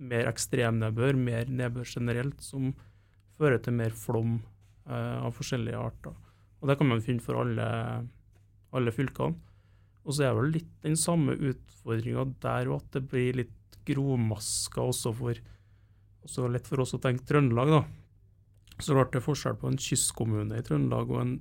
mer 0.02 0.30
ekstrem 0.30 0.80
nedbør, 0.80 1.18
mer 1.20 1.50
nedbør 1.52 1.86
generelt, 1.86 2.40
som 2.42 2.72
fører 3.36 3.60
til 3.62 3.76
mer 3.76 3.94
flom 3.96 4.38
eh, 4.88 5.18
av 5.20 5.36
forskjellige 5.36 5.78
arter. 5.78 6.16
Og 6.62 6.70
Det 6.70 6.78
kan 6.78 6.88
man 6.88 7.02
finne 7.04 7.22
for 7.22 7.42
alle, 7.42 7.66
alle 8.72 8.94
fylkene. 8.94 9.36
Og 10.02 10.14
så 10.14 10.24
er 10.24 10.32
det 10.32 10.40
vel 10.40 10.54
litt 10.56 10.70
den 10.82 10.96
samme 10.98 11.34
utfordringa 11.36 12.24
der 12.42 12.70
og 12.70 12.80
at 12.80 12.96
det 12.96 13.04
blir 13.10 13.36
litt 13.42 13.58
grovmaska 13.84 14.80
også 14.80 15.14
for 15.16 15.34
også 16.22 16.46
lett 16.52 16.68
for 16.70 16.80
oss 16.84 16.94
å 16.94 17.00
tenke 17.02 17.26
Trøndelag, 17.26 17.68
da. 17.68 17.80
Så 18.78 18.94
klart 18.94 19.10
det 19.12 19.18
er 19.18 19.26
forskjell 19.26 19.56
på 19.58 19.66
en 19.68 19.78
kystkommune 19.78 20.54
i 20.58 20.62
Trøndelag 20.62 21.10
og 21.10 21.20
en 21.20 21.32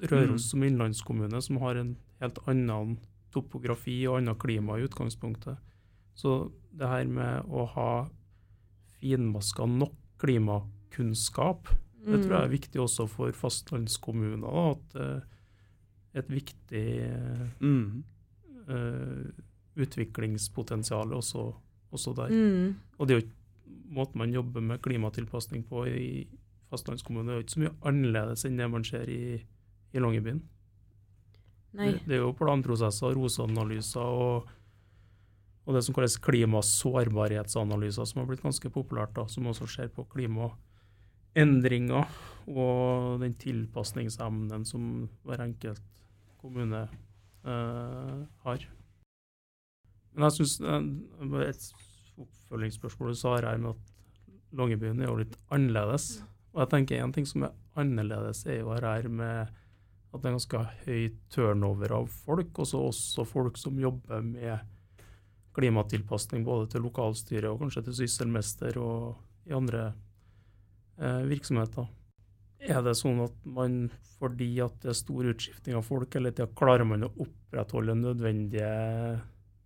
Røros 0.00 0.46
Mm. 0.46 0.48
som 0.50 0.62
innlandskommune, 0.64 1.42
som 1.42 1.58
har 1.60 1.76
en 1.76 1.96
helt 2.20 2.38
annen 2.48 2.98
topografi 3.32 4.06
og 4.08 4.16
annet 4.18 4.38
klima 4.38 4.78
i 4.78 4.86
utgangspunktet. 4.88 5.58
Så 6.14 6.50
det 6.72 6.88
her 6.88 7.04
med 7.04 7.44
å 7.50 7.66
ha 7.68 8.08
finmaska 9.00 9.66
nok 9.66 9.92
klimakunnskap, 10.18 11.68
det 12.04 12.22
tror 12.24 12.32
jeg 12.32 12.44
er 12.44 12.54
viktig 12.56 12.80
også 12.80 13.06
for 13.08 13.32
fastlandskommuner. 13.32 14.40
Da, 14.40 14.70
at 14.70 14.88
det 14.92 15.04
er 16.14 16.18
et 16.18 16.28
viktig 16.28 16.86
eh, 17.02 17.46
Mm. 17.60 18.04
uh, 18.68 19.30
utviklingspotensial 19.76 21.12
også, 21.12 21.54
også 21.90 22.14
der. 22.16 22.30
Mm. 22.30 22.74
Og 22.98 23.08
det 23.08 23.14
er 23.14 23.20
jo 23.20 23.26
ikke 23.26 23.40
måten 23.90 24.18
man 24.22 24.32
jobber 24.34 24.62
med 24.62 24.82
klimatilpasning 24.82 25.64
på 25.68 25.84
i 25.86 26.28
fastlandskommunen, 26.70 27.26
det 27.26 27.32
er 27.32 27.38
jo 27.40 27.44
ikke 27.46 27.56
så 27.56 27.62
mye 27.64 27.78
annerledes 27.90 28.44
enn 28.46 28.58
det 28.60 28.68
man 28.70 28.84
ser 28.86 29.06
i, 29.10 29.22
i 29.90 29.98
Longyearbyen. 30.02 30.42
Det, 31.70 32.00
det 32.06 32.14
er 32.16 32.22
jo 32.24 32.32
planprosesser, 32.38 33.14
ROS-analyser 33.14 34.00
og, 34.02 34.48
og 35.66 35.70
det 35.74 35.82
som 35.86 35.94
kalles 35.94 36.18
klimasårbarhetsanalyser, 36.22 38.04
som 38.06 38.20
har 38.22 38.28
blitt 38.30 38.42
ganske 38.46 38.68
populært, 38.74 39.14
da, 39.18 39.22
som 39.30 39.50
også 39.50 39.66
ser 39.70 39.88
på 39.94 40.02
klimaendringer 40.14 42.04
og 42.50 43.20
den 43.22 43.34
tilpasningsevnen 43.38 44.62
som 44.66 44.82
hver 45.26 45.40
enkelt 45.46 45.86
kommune 46.42 46.82
eh, 46.86 48.18
har. 48.46 48.60
Men 50.14 50.26
jeg 50.26 50.38
syns 50.38 50.56
et 50.60 51.70
oppfølgingsspørsmål 52.20 53.14
du 53.14 53.18
sa 53.18 53.36
her 53.38 53.62
med 53.62 53.76
at 53.76 53.96
Longyearbyen 54.58 55.02
er 55.04 55.10
jo 55.10 55.20
litt 55.20 55.36
annerledes. 55.54 56.20
Og 56.50 56.64
jeg 56.64 56.72
tenker 56.72 57.02
en 57.02 57.14
ting 57.14 57.28
som 57.28 57.46
er 57.46 57.54
annerledes, 57.78 58.42
er 58.46 58.64
jo 58.64 58.74
her 58.74 59.06
med 59.08 59.52
at 60.10 60.18
det 60.18 60.26
er 60.26 60.34
ganske 60.34 60.60
høy 60.84 61.02
turnover 61.30 61.94
av 62.00 62.08
folk, 62.10 62.50
også, 62.64 62.80
også 62.90 63.26
folk 63.28 63.60
som 63.60 63.78
jobber 63.78 64.24
med 64.26 64.58
klimatilpasning 65.54 66.42
både 66.46 66.66
til 66.72 66.84
lokalstyret 66.86 67.50
og 67.50 67.62
kanskje 67.62 67.84
til 67.86 67.98
sysselmester 68.02 68.78
og 68.82 69.50
i 69.50 69.54
andre 69.54 69.92
eh, 70.98 71.22
virksomheter. 71.30 71.86
Er 72.60 72.82
det 72.84 72.96
sånn 72.98 73.22
at 73.24 73.36
man, 73.48 73.84
fordi 74.18 74.50
at 74.62 74.82
det 74.82 74.92
er 74.92 74.98
stor 74.98 75.30
utskifting 75.30 75.78
av 75.78 75.86
folk, 75.86 76.12
eller 76.18 76.34
tida, 76.34 76.50
klarer 76.58 76.84
man 76.84 77.06
å 77.06 77.12
opprettholde 77.14 77.96
nødvendige 78.02 78.72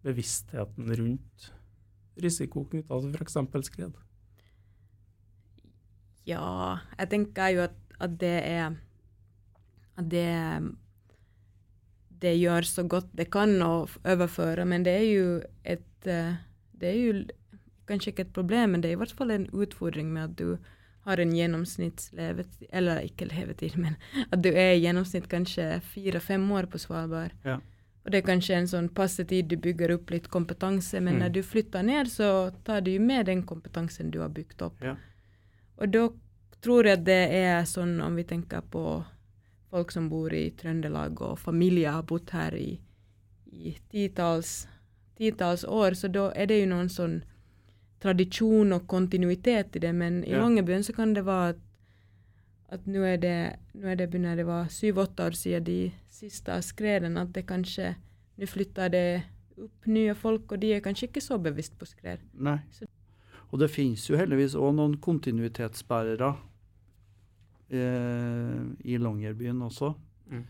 bevisstheten 0.04 0.94
rundt 1.00 1.50
risiko 2.20 2.64
knytta 2.70 3.00
til 3.02 3.16
f.eks. 3.18 3.68
skred? 3.68 3.98
Ja, 6.28 6.78
jeg 6.98 7.10
tenker 7.12 7.52
jo 7.52 7.66
at, 7.66 7.76
at 8.00 8.16
det 8.20 8.38
er 8.48 8.76
At 9.94 10.10
det 10.10 10.30
det 12.24 12.36
gjør 12.38 12.64
så 12.64 12.84
godt 12.88 13.10
det 13.16 13.26
kan 13.34 13.56
å 13.62 13.84
overføre, 13.84 14.64
men 14.68 14.84
det 14.86 14.94
er 15.00 15.08
jo 15.08 15.26
et 15.64 16.08
eh, 16.08 16.36
Det 16.74 16.88
er 16.90 16.96
jo 16.98 17.24
kanskje 17.88 18.12
ikke 18.12 18.24
et 18.26 18.32
problem, 18.36 18.74
men 18.74 18.82
det 18.82 18.90
er 18.90 18.96
i 18.96 19.00
hvert 19.02 19.12
fall 19.12 19.30
en 19.30 19.46
utfordring 19.52 20.08
med 20.12 20.24
at 20.24 20.38
du 20.38 20.56
har 21.04 21.20
en 21.20 21.34
gjennomsnittslevetid 21.36 22.68
Eller 22.72 23.04
ikke 23.04 23.28
levetid, 23.28 23.76
men 23.76 23.96
at 24.30 24.40
du 24.44 24.50
er 24.50 24.74
i 24.74 24.82
gjennomsnitt 24.82 25.28
kanskje 25.28 25.80
fire-fem 25.92 26.44
år 26.52 26.70
på 26.72 26.80
Svalbard. 26.80 27.36
Ja. 27.44 27.58
Og 28.04 28.10
det 28.12 28.18
er 28.18 28.26
kanskje 28.26 28.54
en 28.58 28.66
sånn 28.68 28.88
passe 28.92 29.24
tid 29.24 29.48
du 29.48 29.56
bygger 29.56 29.94
opp 29.94 30.10
litt 30.10 30.28
kompetanse, 30.28 31.00
men 31.00 31.14
Mm. 31.14 31.20
når 31.22 31.32
du 31.32 31.42
flytter 31.42 31.82
ned, 31.82 32.06
så 32.06 32.52
tar 32.64 32.80
du 32.82 32.98
med 32.98 33.26
den 33.26 33.42
kompetansen 33.42 34.10
du 34.10 34.18
har 34.20 34.28
bygd 34.28 34.62
opp. 34.62 34.82
Ja. 34.82 34.96
Og 35.78 35.90
da 35.90 36.08
tror 36.60 36.84
jeg 36.84 37.04
det 37.04 37.30
er 37.32 37.62
sånn, 37.64 38.00
om 38.02 38.14
vi 38.16 38.24
tenker 38.24 38.60
på 38.70 39.04
folk 39.70 39.90
som 39.90 40.08
bor 40.08 40.32
i 40.32 40.50
Trøndelag, 40.50 41.20
og 41.22 41.38
familier 41.38 41.90
har 41.92 42.02
bodd 42.02 42.30
her 42.30 42.54
i, 42.54 42.78
i 43.52 43.74
titalls, 43.90 44.66
titalls 45.16 45.64
år, 45.64 45.90
så 45.94 46.08
da 46.12 46.30
er 46.36 46.46
det 46.46 46.60
jo 46.60 46.66
noen 46.66 46.88
sånn 46.88 47.22
tradisjon 48.00 48.72
og 48.72 48.86
kontinuitet 48.86 49.76
i 49.76 49.78
det. 49.78 49.92
Men 49.94 50.24
i 50.24 50.30
Ja. 50.30 50.40
Longyearbyen 50.40 50.82
så 50.84 50.92
kan 50.94 51.14
det 51.14 51.24
være 51.24 51.48
at, 51.50 51.56
at 52.72 52.86
nå 52.86 53.02
er 53.06 53.16
det, 53.20 53.34
nå 53.74 53.86
er 53.92 53.96
det 53.96 54.10
begynner 54.10 54.36
det 54.36 54.46
var 54.46 54.66
syv-åtte 54.72 55.26
år 55.26 55.36
siden 55.36 55.64
de 55.64 55.92
siste 56.10 56.56
skredene, 56.62 57.20
at 57.20 57.32
det 57.32 57.46
kanskje 57.46 57.94
Nå 58.36 58.46
flytter 58.50 58.88
det 58.90 59.22
opp 59.62 59.84
nye 59.86 60.14
folk, 60.18 60.50
og 60.52 60.58
de 60.58 60.72
er 60.74 60.80
kanskje 60.82 61.06
ikke 61.06 61.20
så 61.22 61.36
bevisst 61.38 61.76
på 61.78 61.86
skred. 61.86 62.18
Nei. 62.34 62.56
Så- 62.72 62.88
Og 63.52 63.60
det 63.60 63.68
finnes 63.70 64.02
jo 64.10 64.16
heldigvis 64.18 64.56
òg 64.58 64.74
noen 64.74 64.96
kontinuitetsbærere 64.98 66.32
eh, 67.70 68.62
i 68.84 68.96
Longyearbyen 68.98 69.62
også. 69.62 69.92
Mm. 70.30 70.44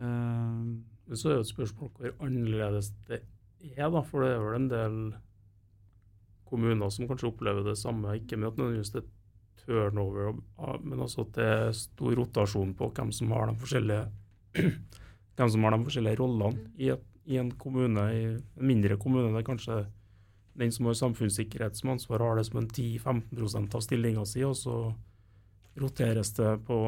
Eh, 0.00 1.16
så 1.16 1.28
er 1.28 1.34
jo 1.34 1.44
et 1.44 1.50
spørsmål 1.52 1.90
hvor 1.98 2.14
annerledes 2.24 2.92
det 3.08 3.20
er, 3.76 3.90
da. 3.90 4.00
For 4.00 4.24
det 4.24 4.30
er 4.34 4.40
vel 4.44 4.56
en 4.62 4.68
del 4.70 4.98
kommuner 6.48 6.90
som 6.90 7.08
kanskje 7.10 7.28
opplever 7.30 7.66
det 7.66 7.76
samme. 7.78 8.14
Ikke 8.16 8.36
med 8.38 8.48
at 8.52 8.56
nødvendigvis 8.56 8.94
det 8.96 9.04
turnover, 9.70 10.34
men 10.82 11.04
også 11.06 11.28
at 11.28 11.36
det 11.36 11.46
er 11.46 11.76
stor 11.76 12.16
rotasjon 12.18 12.74
på 12.78 12.90
hvem 12.96 13.12
som 13.14 13.30
har 13.36 13.50
de 13.50 13.60
forskjellige 13.60 14.08
hvem 15.38 15.50
som 15.54 15.64
har 15.64 15.76
de 15.76 15.86
forskjellige 15.86 16.20
rollene 16.20 16.66
i, 16.76 16.90
et, 16.92 17.04
i 17.30 17.38
en 17.40 17.52
kommune, 17.54 18.06
i 18.12 18.22
en 18.26 18.40
mindre 18.66 18.98
kommune. 19.00 19.30
Det 19.30 19.42
er 19.42 19.46
kanskje 19.46 19.78
den 20.60 20.72
som 20.74 20.88
har 20.90 20.98
samfunnssikkerhet 20.98 21.78
som 21.78 21.94
ansvar, 21.94 22.24
har 22.24 22.40
det 22.40 22.48
som 22.48 22.60
en 22.60 22.68
10-15 22.68 23.76
av 23.76 23.84
stillinga 23.84 24.26
si, 24.28 24.42
og 24.44 24.56
så 24.58 24.76
roteres 25.80 26.34
det 26.36 26.56
på, 26.66 26.80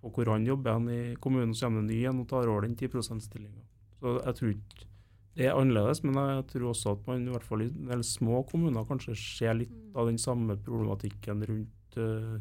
på 0.00 0.12
hvor 0.14 0.30
han 0.32 0.46
jobber 0.46 0.86
i 0.94 1.00
kommunen, 1.20 1.52
så 1.54 1.66
kommer 1.66 1.82
det 1.82 1.90
ny 1.90 2.04
en 2.08 2.22
og 2.22 2.30
tar 2.30 2.48
over 2.48 2.64
den 2.64 2.78
10 2.78 2.94
%-stillinga. 2.94 3.66
Så 4.00 4.14
jeg 4.22 4.38
tror 4.38 4.54
ikke 4.54 4.89
det 5.38 5.46
er 5.46 5.56
annerledes, 5.56 6.02
men 6.02 6.16
jeg 6.18 6.46
tror 6.50 6.70
også 6.72 6.94
at 6.96 7.06
man 7.06 7.26
i 7.26 7.32
hvert 7.32 7.46
fall 7.46 7.62
i 7.62 7.68
en 7.70 7.90
del 7.92 8.02
små 8.06 8.42
kommuner 8.50 8.86
kanskje 8.88 9.14
ser 9.18 9.54
litt 9.60 9.76
av 9.94 10.10
den 10.10 10.18
samme 10.18 10.56
problematikken 10.58 11.44
rundt 11.46 11.98
uh, 12.00 12.40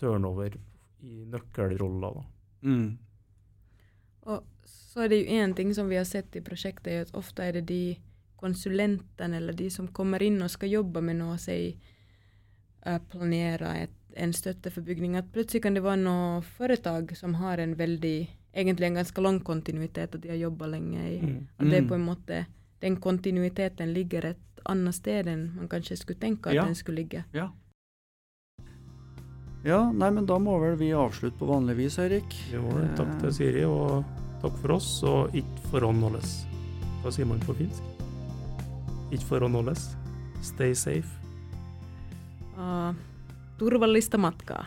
turnover 0.00 0.56
i 1.04 1.26
nøkkelroller. 1.28 2.16
Da. 2.16 2.24
mm. 2.70 2.88
Og 4.32 4.68
så 4.68 5.04
er 5.04 5.12
det 5.12 5.20
jo 5.20 5.38
en 5.42 5.54
ting 5.58 5.72
som 5.74 5.88
vi 5.90 5.98
har 5.98 6.08
sett 6.08 6.36
i 6.38 6.44
prosjektet, 6.44 6.92
er 6.92 7.06
at 7.06 7.16
ofte 7.18 7.44
er 7.44 7.58
det 7.58 7.66
de 7.68 7.96
konsulentene 8.42 9.38
eller 9.38 9.56
de 9.56 9.68
som 9.70 9.88
kommer 9.94 10.22
inn 10.22 10.40
og 10.42 10.50
skal 10.50 10.72
jobbe 10.72 11.02
med 11.04 11.20
noe, 11.20 11.38
si 11.42 11.74
uh, 12.86 13.00
planere 13.12 13.76
et, 13.84 13.98
en 14.16 14.32
støtte 14.36 14.72
for 14.72 14.84
bygning, 14.86 15.18
at 15.20 15.28
plutselig 15.34 15.66
kan 15.66 15.76
det 15.76 15.84
være 15.84 16.00
noe 16.00 16.40
foretak 16.56 17.12
som 17.18 17.36
har 17.40 17.60
en 17.60 17.76
veldig 17.78 18.18
egentlig 18.54 18.86
en 18.86 18.94
ganske 19.00 19.20
lang 19.22 19.40
kontinuitet, 19.40 20.14
at 20.14 20.20
de 20.20 20.28
har 20.28 20.36
jobba 20.36 20.66
lenge 20.66 21.00
i. 21.08 21.20
Mm. 21.20 21.46
At 21.58 21.70
det 21.70 21.82
Mm. 21.82 21.88
på 21.88 21.94
en 21.94 22.04
måte 22.06 22.46
Den 22.82 22.96
kontinuiteten 22.96 23.92
ligger 23.94 24.24
et 24.24 24.60
annet 24.66 24.94
sted 24.94 25.26
enn 25.28 25.52
man 25.54 25.68
kanskje 25.68 25.96
skulle 25.96 26.18
tenke 26.18 26.48
at 26.48 26.54
Ja. 26.54 26.64
den 26.64 26.74
skulle 26.74 26.96
ligge. 26.96 27.24
Ja. 27.32 27.48
Ja, 29.64 29.92
nei, 29.92 30.10
men 30.10 30.26
da 30.26 30.38
må 30.38 30.58
vel 30.60 30.74
vi 30.76 30.88
avslutte 30.90 31.38
på 31.38 31.46
vanlig 31.46 31.76
vis, 31.76 31.98
Eirik. 31.98 32.34
Jo. 32.52 32.62
Takk 32.98 33.20
til 33.20 33.32
Siri, 33.32 33.64
og 33.64 34.04
takk 34.42 34.56
for 34.58 34.72
oss, 34.72 35.02
og 35.06 35.30
ikke 35.38 35.70
forhåndholdes. 35.70 36.44
Hva 37.04 37.12
sier 37.14 37.26
man 37.26 37.38
på 37.40 37.54
finsk? 37.54 37.80
Ikke 39.12 39.28
forhåndholdes. 39.28 39.96
Stay 40.42 40.74
safe. 40.74 41.06
Uh, 42.58 42.92
turvallista 43.58 44.18
matkaa. 44.18 44.66